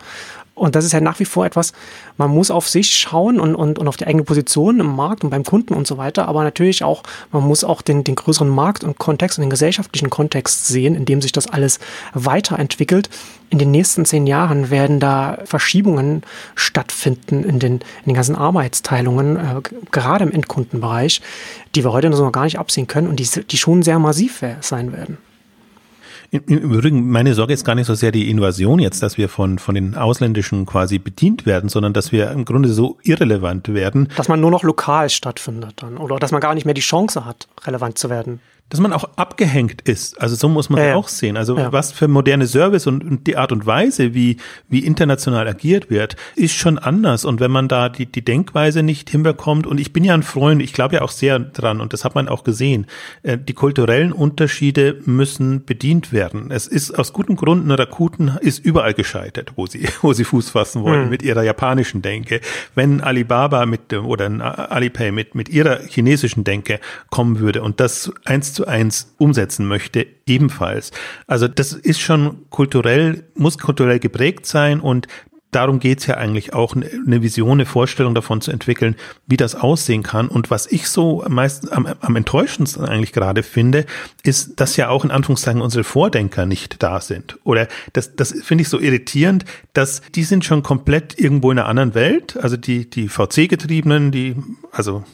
[0.55, 1.73] Und das ist ja nach wie vor etwas,
[2.15, 5.29] man muss auf sich schauen und, und, und auf die eigene Position im Markt und
[5.29, 7.03] beim Kunden und so weiter, aber natürlich auch,
[7.33, 11.03] man muss auch den, den größeren Markt und Kontext und den gesellschaftlichen Kontext sehen, in
[11.03, 11.79] dem sich das alles
[12.13, 13.09] weiterentwickelt.
[13.49, 16.23] In den nächsten zehn Jahren werden da Verschiebungen
[16.55, 21.21] stattfinden in den, in den ganzen Arbeitsteilungen, äh, gerade im Endkundenbereich,
[21.75, 24.93] die wir heute noch gar nicht absehen können und die, die schon sehr massiv sein
[24.93, 25.17] werden.
[26.31, 29.59] Im Übrigen, meine Sorge ist gar nicht so sehr die Invasion jetzt, dass wir von,
[29.59, 34.09] von den Ausländischen quasi bedient werden, sondern dass wir im Grunde so irrelevant werden.
[34.15, 37.25] Dass man nur noch lokal stattfindet dann oder dass man gar nicht mehr die Chance
[37.25, 40.19] hat, relevant zu werden dass man auch abgehängt ist.
[40.19, 41.37] Also so muss man ja, auch sehen.
[41.37, 41.71] Also ja.
[41.71, 44.37] was für moderne Service und, und, die Art und Weise, wie,
[44.67, 47.25] wie international agiert wird, ist schon anders.
[47.25, 50.63] Und wenn man da die, die Denkweise nicht hinbekommt, und ich bin ja ein Freund,
[50.63, 52.87] ich glaube ja auch sehr dran, und das hat man auch gesehen,
[53.21, 56.49] äh, die kulturellen Unterschiede müssen bedient werden.
[56.49, 60.49] Es ist aus gutem Grund, eine Rakuten ist überall gescheitert, wo sie, wo sie Fuß
[60.49, 61.09] fassen wollen, mhm.
[61.11, 62.41] mit ihrer japanischen Denke.
[62.73, 66.79] Wenn Alibaba mit, oder Alipay mit, mit ihrer chinesischen Denke
[67.11, 70.91] kommen würde und das eins zu eins umsetzen möchte, ebenfalls.
[71.27, 75.07] Also das ist schon kulturell, muss kulturell geprägt sein und
[75.55, 78.95] darum geht's ja eigentlich auch, eine Vision, eine Vorstellung davon zu entwickeln,
[79.25, 80.27] wie das aussehen kann.
[80.27, 83.85] Und was ich so meist am, am enttäuschendsten eigentlich gerade finde,
[84.23, 87.37] ist, dass ja auch in Anführungszeichen unsere Vordenker nicht da sind.
[87.43, 91.69] Oder das, das finde ich so irritierend, dass die sind schon komplett irgendwo in einer
[91.69, 92.37] anderen Welt.
[92.41, 94.35] Also die, die VC-Getriebenen, die,
[94.71, 95.05] also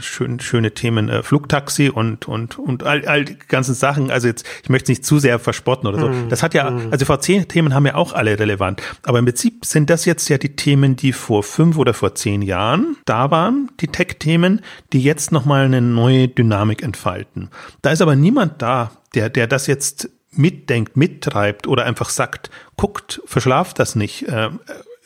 [0.00, 4.10] schön, schöne Themen äh, Flugtaxi und und und all, all die ganzen Sachen.
[4.10, 6.08] Also jetzt, ich möchte nicht zu sehr verspotten oder so.
[6.08, 6.28] Mm.
[6.28, 6.88] Das hat ja, mm.
[6.90, 8.82] also VC-Themen haben ja auch alle relevant.
[9.02, 12.42] Aber im Prinzip sind das jetzt ja die Themen, die vor fünf oder vor zehn
[12.42, 14.60] Jahren da waren, die Tech-Themen,
[14.92, 17.50] die jetzt nochmal eine neue Dynamik entfalten.
[17.82, 23.20] Da ist aber niemand da, der, der das jetzt mitdenkt, mittreibt oder einfach sagt, guckt,
[23.24, 24.28] verschlaft das nicht.
[24.28, 24.50] Äh,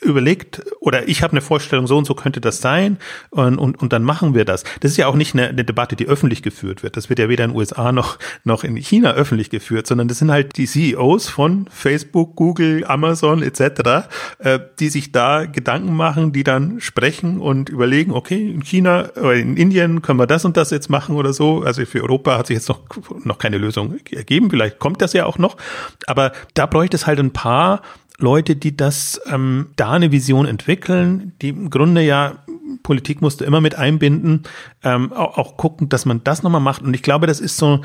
[0.01, 2.97] überlegt oder ich habe eine Vorstellung, so und so könnte das sein
[3.29, 4.63] und, und, und dann machen wir das.
[4.79, 6.97] Das ist ja auch nicht eine, eine Debatte, die öffentlich geführt wird.
[6.97, 10.19] Das wird ja weder in den USA noch, noch in China öffentlich geführt, sondern das
[10.19, 14.07] sind halt die CEOs von Facebook, Google, Amazon etc.,
[14.39, 19.35] äh, die sich da Gedanken machen, die dann sprechen und überlegen, okay, in China oder
[19.35, 21.61] in Indien können wir das und das jetzt machen oder so.
[21.63, 22.81] Also für Europa hat sich jetzt noch,
[23.23, 24.49] noch keine Lösung ergeben.
[24.49, 25.57] Vielleicht kommt das ja auch noch.
[26.07, 27.81] Aber da bräuchte es halt ein paar
[28.19, 32.43] Leute, die das ähm, da eine Vision entwickeln, die im Grunde ja
[32.83, 34.43] Politik musste immer mit einbinden,
[34.83, 36.83] ähm, auch, auch gucken, dass man das nochmal macht.
[36.83, 37.81] Und ich glaube, das ist so,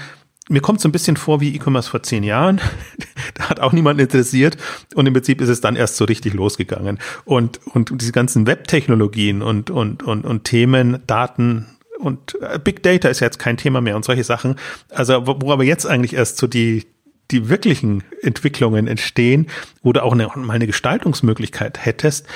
[0.49, 2.61] mir kommt so ein bisschen vor wie E-Commerce vor zehn Jahren.
[3.35, 4.57] da hat auch niemand interessiert
[4.95, 6.99] und im Prinzip ist es dann erst so richtig losgegangen.
[7.25, 11.67] Und, und diese ganzen Web-Technologien und, und, und, und Themen, Daten,
[11.99, 14.57] und äh, Big Data ist ja jetzt kein Thema mehr und solche Sachen.
[14.91, 16.85] Also, wo aber jetzt eigentlich erst so die,
[17.31, 19.47] die wirklichen Entwicklungen entstehen,
[19.83, 22.27] wo du auch eine, mal eine Gestaltungsmöglichkeit hättest,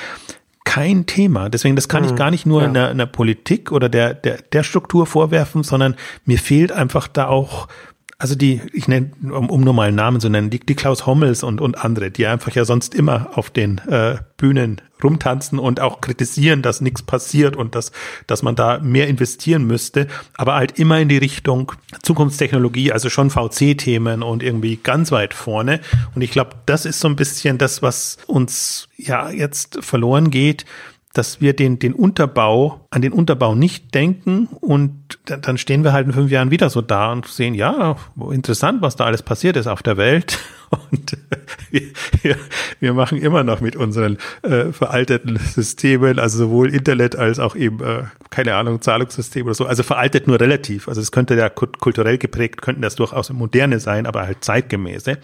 [0.65, 1.49] kein Thema.
[1.49, 2.15] Deswegen, das kann ich mhm.
[2.15, 2.67] gar nicht nur ja.
[2.67, 7.07] in, der, in der Politik oder der, der, der Struktur vorwerfen, sondern mir fehlt einfach
[7.07, 7.67] da auch
[8.21, 11.05] also die, ich nenne, um, um nur mal einen Namen zu nennen, die, die Klaus
[11.05, 15.79] Hommels und, und andere, die einfach ja sonst immer auf den äh, Bühnen rumtanzen und
[15.79, 17.93] auch kritisieren, dass nichts passiert und dass,
[18.27, 21.71] dass man da mehr investieren müsste, aber halt immer in die Richtung
[22.03, 25.79] Zukunftstechnologie, also schon VC-Themen und irgendwie ganz weit vorne.
[26.13, 30.65] Und ich glaube, das ist so ein bisschen das, was uns ja jetzt verloren geht,
[31.13, 36.05] dass wir den, den Unterbau, an den Unterbau nicht denken und dann stehen wir halt
[36.05, 37.95] in fünf Jahren wieder so da und sehen, ja,
[38.31, 40.39] interessant, was da alles passiert ist auf der Welt.
[40.91, 41.17] Und
[42.21, 42.35] wir,
[42.79, 47.81] wir, machen immer noch mit unseren äh, veralteten Systemen, also sowohl Internet als auch eben,
[47.81, 49.65] äh, keine Ahnung, Zahlungssystem oder so.
[49.65, 50.87] Also veraltet nur relativ.
[50.87, 55.17] Also es könnte ja kulturell geprägt, könnten das durchaus moderne sein, aber halt zeitgemäße.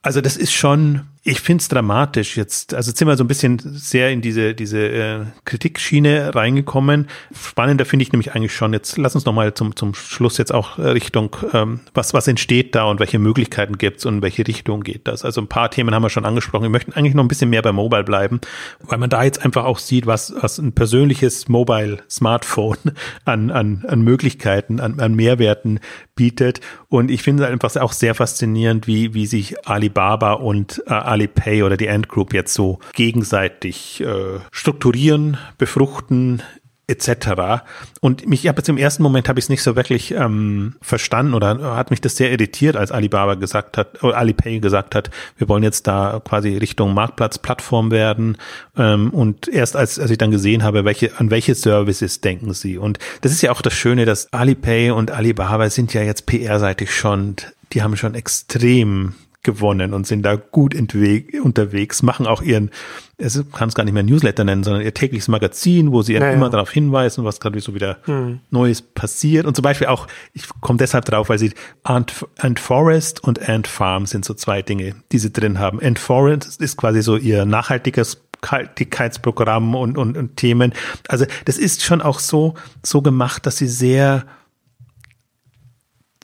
[0.00, 2.74] Also das ist schon, ich finde es dramatisch jetzt.
[2.74, 7.06] Also sind wir so ein bisschen sehr in diese, diese äh, Kritikschiene reingekommen.
[7.32, 8.72] Spannender finde ich nämlich eigentlich schon.
[8.72, 12.86] Jetzt lass uns nochmal zum, zum Schluss jetzt auch Richtung, ähm, was, was entsteht da
[12.86, 15.24] und welche Möglichkeiten gibt's und in welche Richtung geht das.
[15.24, 16.64] Also ein paar Themen haben wir schon angesprochen.
[16.64, 18.40] Wir möchten eigentlich noch ein bisschen mehr bei Mobile bleiben,
[18.80, 22.78] weil man da jetzt einfach auch sieht, was, was ein persönliches Mobile-Smartphone
[23.24, 25.78] an, an, an Möglichkeiten, an, an Mehrwerten
[26.16, 26.60] bietet.
[26.88, 31.76] Und ich finde einfach auch sehr faszinierend, wie, wie sich Alibaba und äh, Alipay oder
[31.76, 36.42] die Ant Group jetzt so gegenseitig äh, strukturieren, befruchten,
[36.88, 37.62] etc.
[38.00, 40.74] Und mich, ich habe jetzt im ersten Moment habe ich es nicht so wirklich ähm,
[40.82, 45.10] verstanden oder hat mich das sehr irritiert, als Alibaba gesagt hat, oder Alipay gesagt hat,
[45.36, 48.36] wir wollen jetzt da quasi Richtung Marktplatz, Plattform werden.
[48.76, 52.78] Ähm, und erst als, als ich dann gesehen habe, welche, an welche Services denken sie.
[52.78, 56.94] Und das ist ja auch das Schöne, dass Alipay und Alibaba sind ja jetzt PR-seitig
[56.94, 57.36] schon,
[57.72, 62.70] die haben schon extrem gewonnen und sind da gut unterwegs, machen auch ihren,
[63.18, 66.32] es kann es gar nicht mehr Newsletter nennen, sondern ihr tägliches Magazin, wo sie naja.
[66.32, 68.40] immer darauf hinweisen, was gerade so wieder hm.
[68.50, 69.46] Neues passiert.
[69.46, 73.66] Und zum Beispiel auch, ich komme deshalb drauf, weil sie Ant, Ant Forest und Ant
[73.66, 75.80] Farm sind so zwei Dinge, die sie drin haben.
[75.80, 80.72] Ant Forest ist quasi so ihr nachhaltiges Nachhaltigkeitsprogramm und, und, und Themen.
[81.08, 84.24] Also das ist schon auch so, so gemacht, dass sie sehr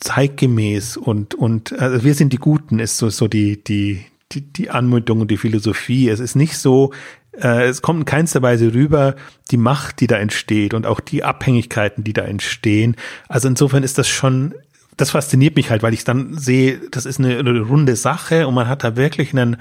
[0.01, 4.70] zeitgemäß und, und also wir sind die Guten, ist so, so die, die, die, die
[4.70, 6.09] Anmutung und die Philosophie.
[6.09, 6.92] Es ist nicht so,
[7.32, 9.16] äh, es kommt in keinster Weise rüber,
[9.51, 12.96] die Macht, die da entsteht und auch die Abhängigkeiten, die da entstehen.
[13.28, 14.55] Also insofern ist das schon,
[14.96, 18.55] das fasziniert mich halt, weil ich dann sehe, das ist eine, eine runde Sache und
[18.55, 19.57] man hat da wirklich einen,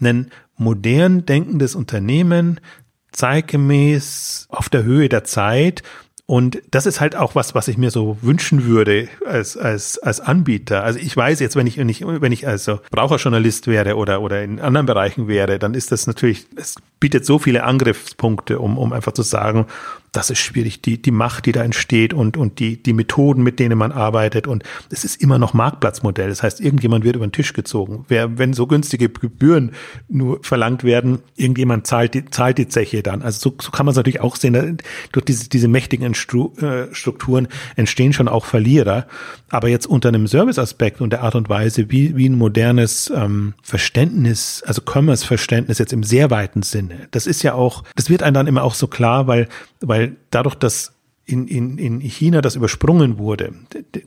[0.00, 2.60] einen modern denkendes Unternehmen,
[3.12, 5.82] zeitgemäß auf der Höhe der Zeit
[6.26, 10.20] und das ist halt auch was, was ich mir so wünschen würde als, als, als
[10.20, 10.82] Anbieter.
[10.82, 14.42] Also ich weiß jetzt, wenn ich, wenn ich, wenn ich also Braucherjournalist wäre oder, oder
[14.42, 18.94] in anderen Bereichen wäre, dann ist das natürlich, es bietet so viele Angriffspunkte, um, um
[18.94, 19.66] einfach zu sagen,
[20.16, 23.58] das ist schwierig, die, die Macht, die da entsteht und, und die, die Methoden, mit
[23.58, 24.46] denen man arbeitet.
[24.46, 26.28] Und es ist immer noch Marktplatzmodell.
[26.28, 28.04] Das heißt, irgendjemand wird über den Tisch gezogen.
[28.08, 29.72] Wer, wenn so günstige Gebühren
[30.08, 33.22] nur verlangt werden, irgendjemand zahlt die, zahlt die Zeche dann.
[33.22, 34.78] Also so, so kann man es natürlich auch sehen.
[35.10, 39.06] Durch diese, diese mächtigen äh, Strukturen entstehen schon auch Verlierer.
[39.48, 43.54] Aber jetzt unter einem Serviceaspekt und der Art und Weise, wie, wie ein modernes ähm,
[43.62, 48.34] Verständnis, also Commerce-Verständnis jetzt im sehr weiten Sinne, das ist ja auch, das wird einem
[48.34, 49.48] dann immer auch so klar, weil,
[49.80, 50.94] weil dadurch, dass
[51.26, 53.54] in, in, in China das übersprungen wurde,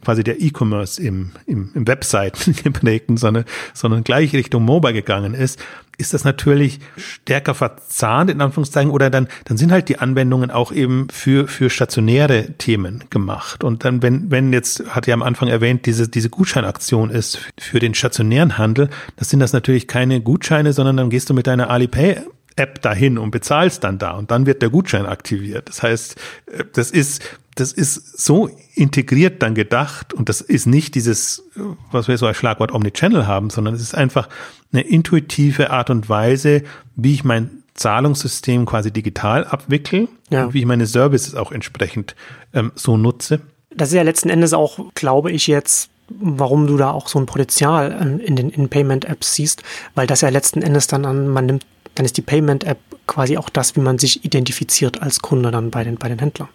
[0.04, 5.60] quasi der E-Commerce im, im, im Webseiten geprägten, sondern, sondern gleich Richtung Mobile gegangen ist,
[5.98, 10.72] ist das natürlich stärker verzahnt, in Anführungszeichen, oder dann, dann sind halt die Anwendungen auch
[10.72, 13.64] eben für, für stationäre Themen gemacht.
[13.64, 17.80] Und dann, wenn, wenn jetzt, hat ja am Anfang erwähnt, diese, diese Gutscheinaktion ist für
[17.80, 21.72] den stationären Handel, das sind das natürlich keine Gutscheine, sondern dann gehst du mit deiner
[21.72, 22.22] Alipay
[22.58, 25.70] App dahin und bezahlst dann da und dann wird der Gutschein aktiviert.
[25.70, 26.16] Das heißt,
[26.48, 27.24] äh, das ist,
[27.56, 31.44] das ist so integriert dann gedacht und das ist nicht dieses,
[31.92, 34.30] was wir so als Schlagwort Omnichannel haben, sondern es ist einfach
[34.72, 36.64] eine intuitive Art und Weise,
[36.96, 40.46] wie ich mein Zahlungssystem quasi digital abwickle ja.
[40.46, 42.16] und wie ich meine Services auch entsprechend
[42.54, 43.40] ähm, so nutze.
[43.76, 47.26] Das ist ja letzten Endes auch, glaube ich, jetzt warum du da auch so ein
[47.26, 49.64] Potenzial ähm, in den in Payment-Apps siehst,
[49.96, 51.66] weil das ja letzten Endes dann an, man nimmt
[51.98, 52.78] dann ist die Payment-App
[53.08, 56.50] quasi auch das, wie man sich identifiziert als Kunde dann bei den, bei den Händlern.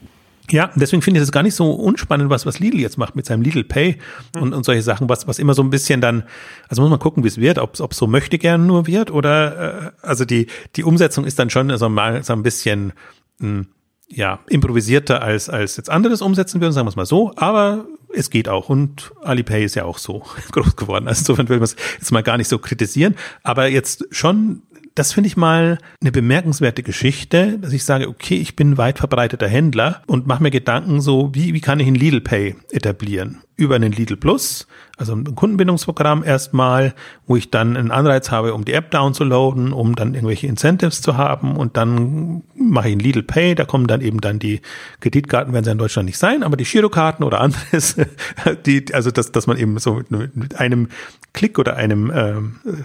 [0.50, 3.26] Ja, deswegen finde ich es gar nicht so unspannend, was, was Lidl jetzt macht mit
[3.26, 3.98] seinem Lidl Pay
[4.36, 4.52] und, mhm.
[4.52, 6.24] und solche Sachen, was, was immer so ein bisschen dann,
[6.68, 9.92] also muss man gucken, wie es wird, ob es so möchte gern nur wird oder,
[10.02, 12.92] äh, also die, die Umsetzung ist dann schon so mal so ein bisschen,
[13.38, 13.66] mh, hm,
[14.14, 18.28] ja, improvisierter als, als jetzt anderes umsetzen würden, sagen wir es mal so, aber es
[18.28, 20.22] geht auch und Alipay ist ja auch so
[20.52, 21.08] groß geworden.
[21.08, 24.62] Also insofern will man es jetzt mal gar nicht so kritisieren, aber jetzt schon
[24.94, 29.48] das finde ich mal eine bemerkenswerte Geschichte, dass ich sage, okay, ich bin weit verbreiteter
[29.48, 33.42] Händler und mache mir Gedanken so, wie, wie kann ich ein Lidl Pay etablieren?
[33.56, 36.94] Über einen Lidl Plus, also ein Kundenbindungsprogramm erstmal,
[37.26, 41.16] wo ich dann einen Anreiz habe, um die App downzuladen, um dann irgendwelche Incentives zu
[41.16, 44.60] haben und dann mache ich ein Lidl Pay, da kommen dann eben dann die
[45.00, 47.96] Kreditkarten, werden sie in Deutschland nicht sein, aber die Girokarten oder anderes,
[48.66, 50.88] die, also dass, dass man eben so mit, einem
[51.32, 52.34] Klick oder einem äh,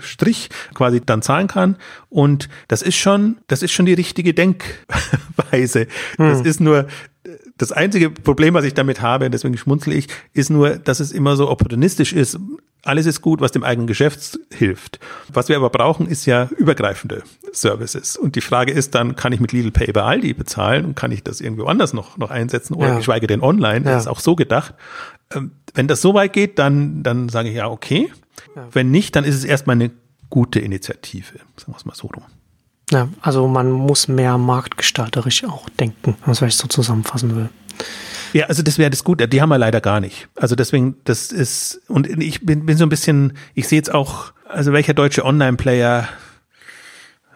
[0.01, 1.76] Strich quasi dann zahlen kann
[2.09, 5.88] und das ist schon, das ist schon die richtige Denkweise.
[6.18, 6.30] Hm.
[6.30, 6.88] Das ist nur,
[7.58, 11.36] das einzige Problem, was ich damit habe, deswegen schmunzle ich, ist nur, dass es immer
[11.36, 12.39] so opportunistisch ist.
[12.84, 14.99] Alles ist gut, was dem eigenen Geschäft hilft.
[15.34, 18.16] Was wir aber brauchen, ist ja übergreifende Services.
[18.16, 21.12] Und die Frage ist dann, kann ich mit Lidl Pay bei Aldi bezahlen und kann
[21.12, 22.97] ich das irgendwo anders noch, noch einsetzen oder ja.
[22.97, 23.82] geschweige denn online?
[23.82, 24.76] Das ist auch so gedacht.
[25.34, 28.12] Ähm, wenn das so weit geht, dann, dann sage ich ja, okay.
[28.55, 28.68] Ja.
[28.72, 29.91] Wenn nicht, dann ist es erstmal eine
[30.30, 32.24] gute Initiative, sagen wir es mal so rum.
[32.91, 37.49] Ja, also man muss mehr marktgestalterisch auch denken, was ich so zusammenfassen will.
[38.33, 39.27] Ja, also das wäre das Gute.
[39.27, 40.29] Die haben wir leider gar nicht.
[40.35, 44.31] Also deswegen, das ist, und ich bin, bin so ein bisschen, ich sehe jetzt auch,
[44.47, 46.07] also welcher deutsche Online-Player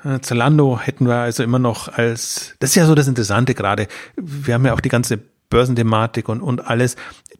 [0.03, 3.87] äh, Zalando hätten wir also immer noch als, das ist ja so das Interessante gerade.
[4.15, 5.19] Wir haben ja auch die ganze
[5.51, 6.95] Börsenthematik und, und alles.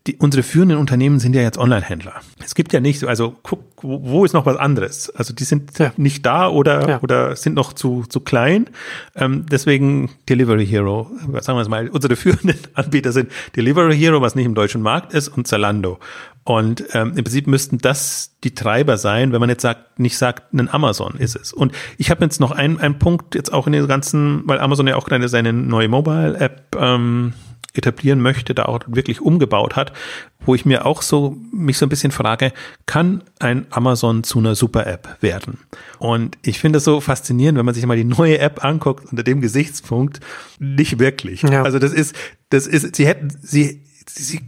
[0.06, 2.14] Die, unsere führenden Unternehmen sind ja jetzt Online-Händler.
[2.44, 5.10] Es gibt ja nicht, also guck, wo, wo ist noch was anderes?
[5.16, 5.92] Also die sind ja.
[5.98, 7.00] nicht da oder, ja.
[7.02, 8.70] oder sind noch zu, zu klein.
[9.16, 11.10] Ähm, deswegen Delivery Hero,
[11.40, 15.14] sagen wir es mal, unsere führenden Anbieter sind Delivery Hero, was nicht im deutschen Markt
[15.14, 16.00] ist, und Zalando.
[16.44, 20.54] Und ähm, im Prinzip müssten das die Treiber sein, wenn man jetzt sagt, nicht sagt,
[20.54, 21.54] ein Amazon ist es.
[21.54, 24.88] Und ich habe jetzt noch einen, einen Punkt jetzt auch in den ganzen, weil Amazon
[24.88, 27.34] ja auch gerade seine neue Mobile-App ähm,
[27.74, 29.94] etablieren möchte, da auch wirklich umgebaut hat,
[30.46, 32.52] wo ich mir auch so mich so ein bisschen frage,
[32.86, 35.60] kann ein Amazon zu einer Super-App werden?
[36.00, 39.24] Und ich finde es so faszinierend, wenn man sich mal die neue App anguckt unter
[39.24, 40.20] dem Gesichtspunkt,
[40.60, 41.44] nicht wirklich.
[41.44, 41.64] Ja.
[41.64, 42.16] Also das ist,
[42.50, 44.42] das ist, sie hätten, sie, sie,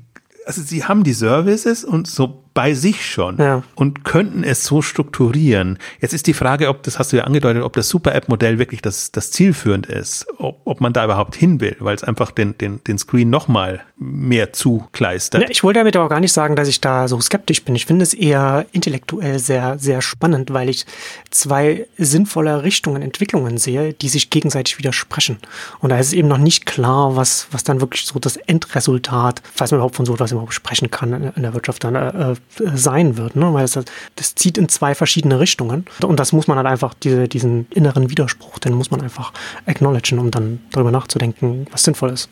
[0.45, 3.63] also sie haben die Services und so bei sich schon ja.
[3.75, 5.79] und könnten es so strukturieren.
[5.99, 9.11] Jetzt ist die Frage, ob das hast du ja angedeutet, ob das Super-App-Modell wirklich das,
[9.11, 12.83] das zielführend ist, ob, ob man da überhaupt hin will, weil es einfach den, den,
[12.83, 15.41] den Screen nochmal mehr zukleistert.
[15.41, 17.75] Ja, ich wollte damit aber gar nicht sagen, dass ich da so skeptisch bin.
[17.75, 20.85] Ich finde es eher intellektuell sehr, sehr spannend, weil ich
[21.31, 25.39] zwei sinnvolle Richtungen, Entwicklungen sehe, die sich gegenseitig widersprechen.
[25.79, 29.41] Und da ist es eben noch nicht klar, was, was dann wirklich so das Endresultat,
[29.53, 33.17] falls man überhaupt von so etwas überhaupt sprechen kann in der Wirtschaft, dann äh, sein
[33.17, 33.53] wird, ne?
[33.53, 33.79] weil das,
[34.15, 38.09] das zieht in zwei verschiedene Richtungen und das muss man halt einfach, diese, diesen inneren
[38.09, 39.33] Widerspruch, den muss man einfach
[39.65, 42.29] acknowledgen, um dann darüber nachzudenken, was sinnvoll ist.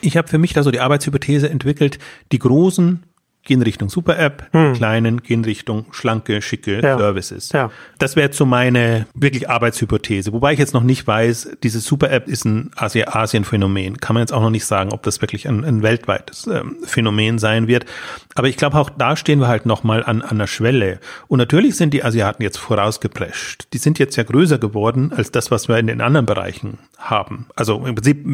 [0.00, 1.98] Ich habe für mich da so die Arbeitshypothese entwickelt,
[2.30, 3.02] die großen
[3.48, 4.74] gehen Richtung Super-App, hm.
[4.74, 6.96] kleinen gehen Richtung schlanke, schicke ja.
[6.96, 7.50] Services.
[7.50, 7.70] Ja.
[7.98, 10.32] Das wäre so meine wirklich Arbeitshypothese.
[10.32, 13.96] Wobei ich jetzt noch nicht weiß, diese Super-App ist ein Asien-Phänomen.
[13.96, 17.38] Kann man jetzt auch noch nicht sagen, ob das wirklich ein, ein weltweites ähm, Phänomen
[17.38, 17.86] sein wird.
[18.34, 21.00] Aber ich glaube, auch da stehen wir halt nochmal an, an der Schwelle.
[21.26, 23.72] Und natürlich sind die Asiaten jetzt vorausgeprescht.
[23.72, 27.46] Die sind jetzt ja größer geworden als das, was wir in den anderen Bereichen haben.
[27.56, 28.24] Also im Prinzip,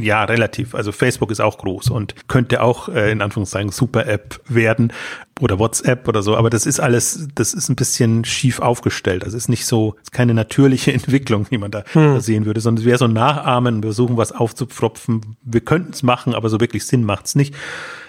[0.00, 0.74] ja, relativ.
[0.74, 4.92] Also Facebook ist auch groß und könnte auch äh, in Anführungszeichen Super-App werden
[5.40, 9.24] oder WhatsApp oder so, aber das ist alles, das ist ein bisschen schief aufgestellt.
[9.26, 12.14] Das ist nicht so, ist keine natürliche Entwicklung, die man da, hm.
[12.14, 15.36] da sehen würde, sondern es wäre so ein Nachahmen, wir versuchen was aufzupfropfen.
[15.42, 17.54] Wir könnten es machen, aber so wirklich Sinn macht's nicht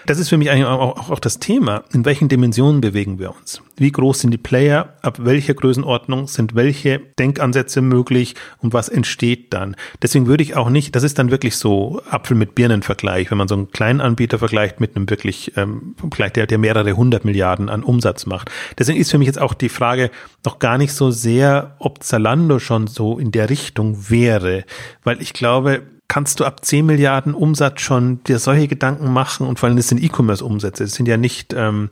[0.08, 1.84] das ist für mich eigentlich auch, auch, das Thema.
[1.92, 3.60] In welchen Dimensionen bewegen wir uns?
[3.76, 4.94] Wie groß sind die Player?
[5.02, 8.34] Ab welcher Größenordnung sind welche Denkansätze möglich?
[8.58, 9.76] Und was entsteht dann?
[10.00, 13.36] Deswegen würde ich auch nicht, das ist dann wirklich so Apfel mit Birnen Vergleich, wenn
[13.36, 17.26] man so einen kleinen Anbieter vergleicht mit einem wirklich, ähm, vielleicht der, der mehrere hundert
[17.26, 18.50] Milliarden an Umsatz macht.
[18.78, 20.10] Deswegen ist für mich jetzt auch die Frage
[20.42, 24.64] noch gar nicht so sehr, ob Zalando schon so in der Richtung wäre,
[25.04, 29.58] weil ich glaube, kannst du ab 10 Milliarden Umsatz schon dir solche Gedanken machen und
[29.58, 31.90] vor allem das sind E-Commerce-Umsätze, das sind ja nicht, ähm,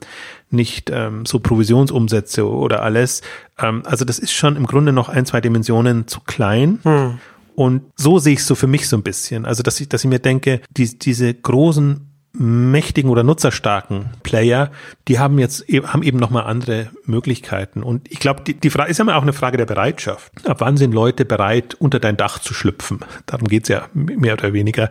[0.50, 3.20] nicht ähm, so Provisionsumsätze oder alles.
[3.58, 6.80] Ähm, also das ist schon im Grunde noch ein, zwei Dimensionen zu klein.
[6.82, 7.18] Hm.
[7.54, 9.46] Und so sehe ich es so für mich so ein bisschen.
[9.46, 12.05] Also, dass ich, dass ich mir denke, die, diese großen
[12.38, 14.70] mächtigen oder nutzerstarken Player,
[15.08, 17.82] die haben jetzt e-, haben eben noch mal andere Möglichkeiten.
[17.82, 20.32] Und ich glaube, die, die Frage ist ja immer auch eine Frage der Bereitschaft.
[20.46, 23.00] Ab wann sind Leute bereit, unter dein Dach zu schlüpfen?
[23.26, 24.90] Darum geht's ja mehr oder weniger.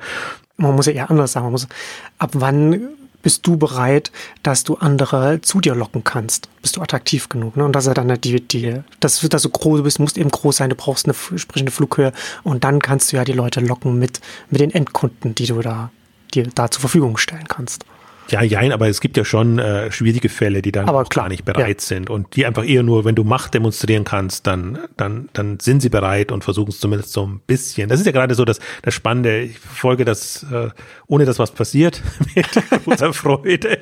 [0.58, 1.46] Man muss ja eher anders sagen.
[1.46, 1.68] Man muss,
[2.18, 2.89] ab wann
[3.22, 4.12] bist du bereit,
[4.43, 6.48] dass du andere zu dir locken kannst?
[6.62, 7.58] Bist du attraktiv genug?
[7.58, 7.66] Ne?
[7.66, 10.70] Und das ist dann die, die, dass dass du groß bist, musst eben groß sein,
[10.70, 14.22] du brauchst eine entsprechende Flughöhe und dann kannst du ja die Leute locken mit,
[14.52, 15.89] mit den Endkunden, die du da
[16.34, 17.86] dir da zur Verfügung stellen kannst.
[18.30, 21.26] Ja, jein, aber es gibt ja schon äh, schwierige Fälle, die dann aber auch klar,
[21.26, 21.88] gar nicht bereit ja.
[21.88, 25.82] sind und die einfach eher nur, wenn du Macht demonstrieren kannst, dann, dann, dann sind
[25.82, 27.88] sie bereit und versuchen es zumindest so ein bisschen.
[27.88, 29.41] Das ist ja gerade so das, das Spannende.
[29.41, 30.69] Ich folge das, äh,
[31.07, 32.01] ohne dass was passiert,
[32.36, 32.47] mit
[32.86, 33.80] unserer Freude,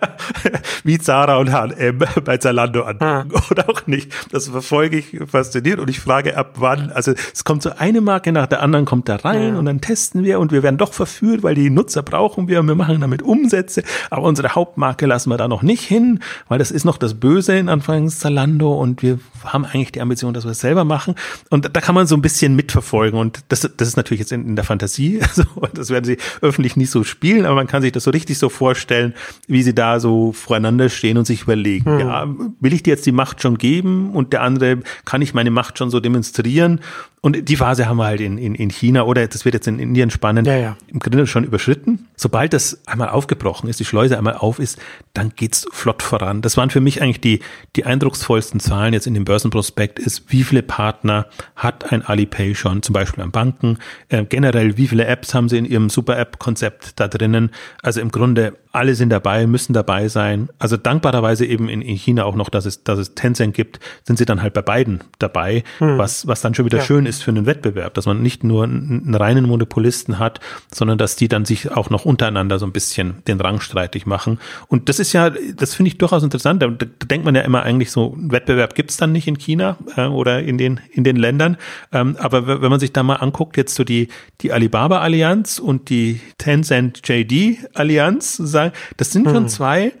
[0.84, 3.24] wie Zara und H&M bei Zalando an ah.
[3.50, 4.12] oder auch nicht.
[4.32, 8.32] Das verfolge ich fasziniert und ich frage ab wann, also es kommt so eine Marke
[8.32, 9.58] nach der anderen kommt da rein ja.
[9.58, 12.68] und dann testen wir und wir werden doch verführt, weil die Nutzer brauchen wir und
[12.68, 13.82] wir machen damit Umsätze Spitze.
[14.10, 17.56] Aber unsere Hauptmarke lassen wir da noch nicht hin, weil das ist noch das Böse
[17.56, 21.14] in Anfangs Zalando und wir haben eigentlich die Ambition, dass wir es selber machen.
[21.50, 23.18] Und da kann man so ein bisschen mitverfolgen.
[23.18, 25.20] Und das, das ist natürlich jetzt in, in der Fantasie.
[25.36, 28.38] Also, das werden sie öffentlich nicht so spielen, aber man kann sich das so richtig
[28.38, 29.12] so vorstellen,
[29.48, 32.00] wie sie da so voreinander stehen und sich überlegen, hm.
[32.00, 32.26] ja,
[32.60, 35.76] will ich dir jetzt die Macht schon geben und der andere kann ich meine Macht
[35.76, 36.80] schon so demonstrieren?
[37.26, 39.80] Und die Phase haben wir halt in, in, in China oder das wird jetzt in
[39.80, 40.76] Indien spannend, ja, ja.
[40.86, 42.06] im Grunde schon überschritten.
[42.14, 44.78] Sobald das einmal aufgebrochen ist, die Schleuse einmal auf ist,
[45.12, 46.40] dann geht's flott voran.
[46.40, 47.40] Das waren für mich eigentlich die,
[47.74, 52.84] die eindrucksvollsten Zahlen jetzt in dem Börsenprospekt ist, wie viele Partner hat ein Alipay schon,
[52.84, 57.08] zum Beispiel an Banken, äh, generell, wie viele Apps haben sie in ihrem Super-App-Konzept da
[57.08, 57.50] drinnen.
[57.82, 60.50] Also im Grunde alle sind dabei, müssen dabei sein.
[60.58, 64.18] Also dankbarerweise eben in, in China auch noch, dass es, dass es Tencent gibt, sind
[64.18, 65.96] sie dann halt bei beiden dabei, hm.
[65.96, 66.84] was, was dann schon wieder ja.
[66.84, 70.40] schön ist für einen Wettbewerb, dass man nicht nur einen, einen reinen Monopolisten hat,
[70.72, 74.38] sondern dass die dann sich auch noch untereinander so ein bisschen den Rang streitig machen.
[74.68, 76.62] Und das ist ja, das finde ich durchaus interessant.
[76.62, 80.06] Da, da, denkt man ja immer eigentlich so, Wettbewerb gibt's dann nicht in China äh,
[80.06, 81.56] oder in den, in den Ländern.
[81.92, 84.08] Ähm, aber wenn man sich da mal anguckt, jetzt so die,
[84.42, 88.65] die Alibaba-Allianz und die Tencent-JD-Allianz, sagen,
[88.96, 89.48] das sind schon hm.
[89.48, 89.92] zwei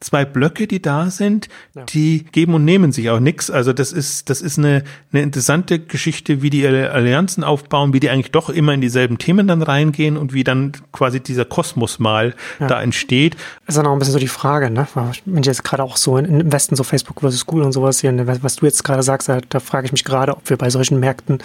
[0.00, 1.84] zwei Blöcke, die da sind, ja.
[1.84, 3.50] die geben und nehmen sich auch nichts.
[3.50, 4.82] Also das ist, das ist eine,
[5.12, 9.46] eine interessante Geschichte, wie die Allianzen aufbauen, wie die eigentlich doch immer in dieselben Themen
[9.46, 12.66] dann reingehen und wie dann quasi dieser Kosmos mal ja.
[12.66, 13.34] da entsteht.
[13.66, 14.88] Das ist dann auch ein bisschen so die Frage, ne?
[15.26, 18.10] Wenn ich jetzt gerade auch so im Westen so Facebook versus Google und sowas hier,
[18.42, 20.98] was du jetzt gerade sagst, da, da frage ich mich gerade, ob wir bei solchen
[20.98, 21.38] Märkten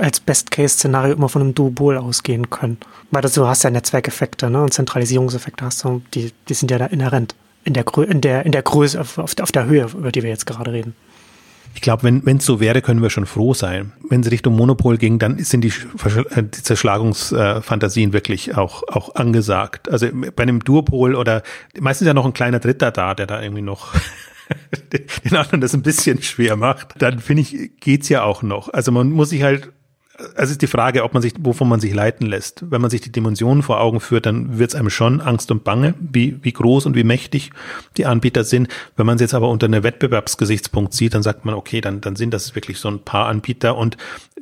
[0.00, 2.78] als Best-Case-Szenario immer von einem Duopol ausgehen können.
[3.10, 4.62] Weil du hast ja Netzwerkeffekte, ne?
[4.62, 7.34] Und Zentralisierungseffekte hast du, die, die sind ja da inhärent
[7.64, 10.46] in der, in der, in der Größe, auf, auf der Höhe, über die wir jetzt
[10.46, 10.94] gerade reden.
[11.74, 13.92] Ich glaube, wenn es so wäre, können wir schon froh sein.
[14.08, 19.88] Wenn es Richtung Monopol ging, dann sind die, äh, die Zerschlagungsfantasien wirklich auch, auch angesagt.
[19.88, 21.42] Also bei einem Duopol oder
[21.78, 23.94] meistens ja noch ein kleiner Dritter da, der da irgendwie noch
[25.24, 28.72] den anderen das ein bisschen schwer macht, dann finde ich, geht's ja auch noch.
[28.72, 29.70] Also man muss sich halt
[30.34, 32.64] also ist die Frage, ob man sich, wovon man sich leiten lässt.
[32.70, 35.64] Wenn man sich die Dimensionen vor Augen führt, dann wird es einem schon Angst und
[35.64, 37.50] Bange, wie, wie groß und wie mächtig
[37.96, 38.68] die Anbieter sind.
[38.96, 42.16] Wenn man es jetzt aber unter einem Wettbewerbsgesichtspunkt sieht, dann sagt man, okay, dann, dann
[42.16, 43.96] sind das wirklich so ein paar Anbieter und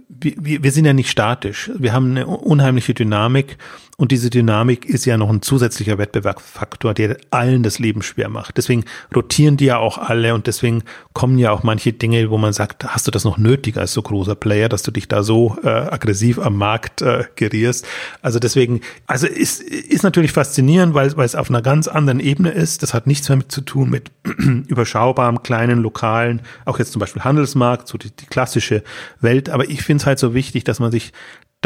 [0.08, 1.70] wir, wir sind ja nicht statisch.
[1.76, 3.58] Wir haben eine unheimliche Dynamik
[3.98, 8.58] und diese Dynamik ist ja noch ein zusätzlicher Wettbewerbsfaktor, der allen das Leben schwer macht.
[8.58, 8.84] Deswegen
[9.14, 10.82] rotieren die ja auch alle und deswegen
[11.14, 14.02] kommen ja auch manche Dinge, wo man sagt, hast du das noch nötig als so
[14.02, 17.86] großer Player, dass du dich da so äh, aggressiv am Markt äh, gerierst.
[18.20, 22.50] Also deswegen, also ist, ist natürlich faszinierend, weil, weil es auf einer ganz anderen Ebene
[22.50, 22.82] ist.
[22.82, 24.10] Das hat nichts damit zu tun mit
[24.68, 28.82] überschaubarem, kleinen, lokalen, auch jetzt zum Beispiel Handelsmarkt, so die, die klassische
[29.22, 29.48] Welt.
[29.48, 31.14] Aber ich finde es halt so wichtig, dass man sich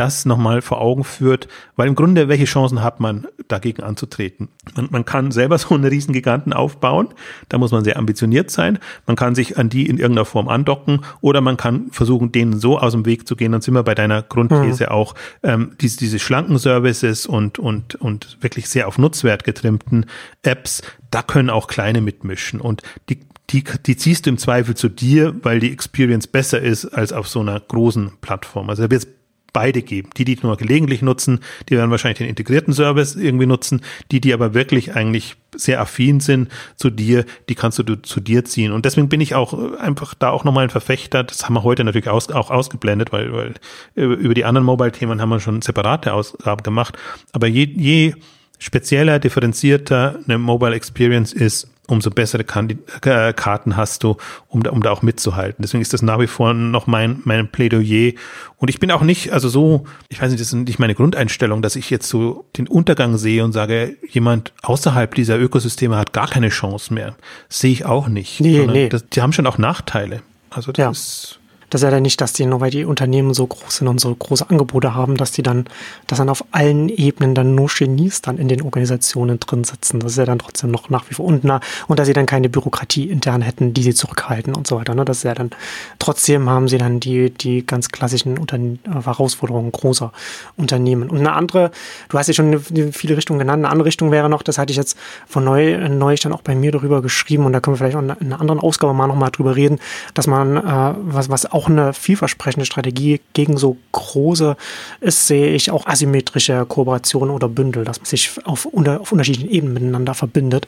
[0.01, 1.47] das nochmal vor Augen führt,
[1.77, 4.49] weil im Grunde, welche Chancen hat man, dagegen anzutreten?
[4.75, 7.09] Man, man kann selber so einen Riesengiganten aufbauen,
[7.51, 11.01] da muss man sehr ambitioniert sein, man kann sich an die in irgendeiner Form andocken
[11.21, 13.95] oder man kann versuchen, denen so aus dem Weg zu gehen, dann sind wir bei
[13.95, 14.91] deiner Grundthese mhm.
[14.91, 20.07] auch, ähm, diese, diese schlanken Services und, und, und wirklich sehr auf Nutzwert getrimmten
[20.43, 20.81] Apps,
[21.11, 23.21] da können auch kleine mitmischen und die
[23.51, 27.27] die, die ziehst du im Zweifel zu dir, weil die Experience besser ist als auf
[27.27, 28.71] so einer großen Plattform.
[28.71, 29.09] Also da wird
[29.53, 30.11] beide geben.
[30.17, 33.83] Die, die nur gelegentlich nutzen, die werden wahrscheinlich den integrierten Service irgendwie nutzen.
[34.11, 38.45] Die, die aber wirklich eigentlich sehr affin sind zu dir, die kannst du zu dir
[38.45, 38.73] ziehen.
[38.73, 41.25] Und deswegen bin ich auch einfach da auch nochmal ein Verfechter.
[41.25, 43.55] Das haben wir heute natürlich aus, auch ausgeblendet, weil, weil
[43.95, 46.97] über die anderen Mobile-Themen haben wir schon separate Ausgaben gemacht.
[47.33, 48.15] Aber je, je
[48.59, 54.16] spezieller, differenzierter eine Mobile Experience ist, umso bessere äh, Karten hast du,
[54.49, 55.62] um da, um da auch mitzuhalten.
[55.62, 58.12] Deswegen ist das nach wie vor noch mein, mein Plädoyer.
[58.57, 61.62] Und ich bin auch nicht, also so, ich weiß nicht, das ist nicht meine Grundeinstellung,
[61.62, 66.28] dass ich jetzt so den Untergang sehe und sage, jemand außerhalb dieser Ökosysteme hat gar
[66.28, 67.16] keine Chance mehr.
[67.49, 68.41] sehe ich auch nicht.
[68.41, 68.88] Nee, nee.
[68.88, 70.22] Das, die haben schon auch Nachteile.
[70.51, 70.91] Also das ja.
[70.91, 71.39] ist
[71.71, 74.01] das ist ja dann nicht, dass die, nur weil die Unternehmen so groß sind und
[74.01, 75.64] so große Angebote haben, dass die dann,
[76.07, 80.01] dass dann auf allen Ebenen dann nur Genies dann in den Organisationen drin sitzen.
[80.01, 82.49] Das ist ja dann trotzdem noch nach wie vor und, und dass sie dann keine
[82.49, 84.95] Bürokratie intern hätten, die sie zurückhalten und so weiter.
[84.95, 85.05] Ne?
[85.05, 85.51] Das ist ja dann,
[85.99, 90.12] trotzdem haben sie dann die, die ganz klassischen Unterne äh, Herausforderungen großer
[90.57, 91.09] Unternehmen.
[91.09, 91.71] Und eine andere,
[92.09, 94.77] du hast ja schon viele Richtungen genannt, eine andere Richtung wäre noch, das hatte ich
[94.77, 97.97] jetzt von neu, neu dann auch bei mir darüber geschrieben und da können wir vielleicht
[97.97, 99.79] auch in einer anderen Ausgabe mal nochmal drüber reden,
[100.14, 104.57] dass man, äh, was, was auch auch eine vielversprechende Strategie gegen so große
[105.01, 109.51] ist, sehe ich auch asymmetrische Kooperationen oder Bündel, dass man sich auf, unter, auf unterschiedlichen
[109.51, 110.67] Ebenen miteinander verbindet.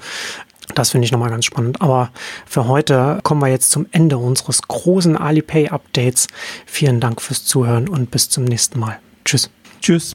[0.75, 1.81] Das finde ich nochmal ganz spannend.
[1.81, 2.11] Aber
[2.47, 6.29] für heute kommen wir jetzt zum Ende unseres großen Alipay-Updates.
[6.67, 8.99] Vielen Dank fürs Zuhören und bis zum nächsten Mal.
[9.25, 9.51] Tschüss.
[9.81, 10.13] Tschüss.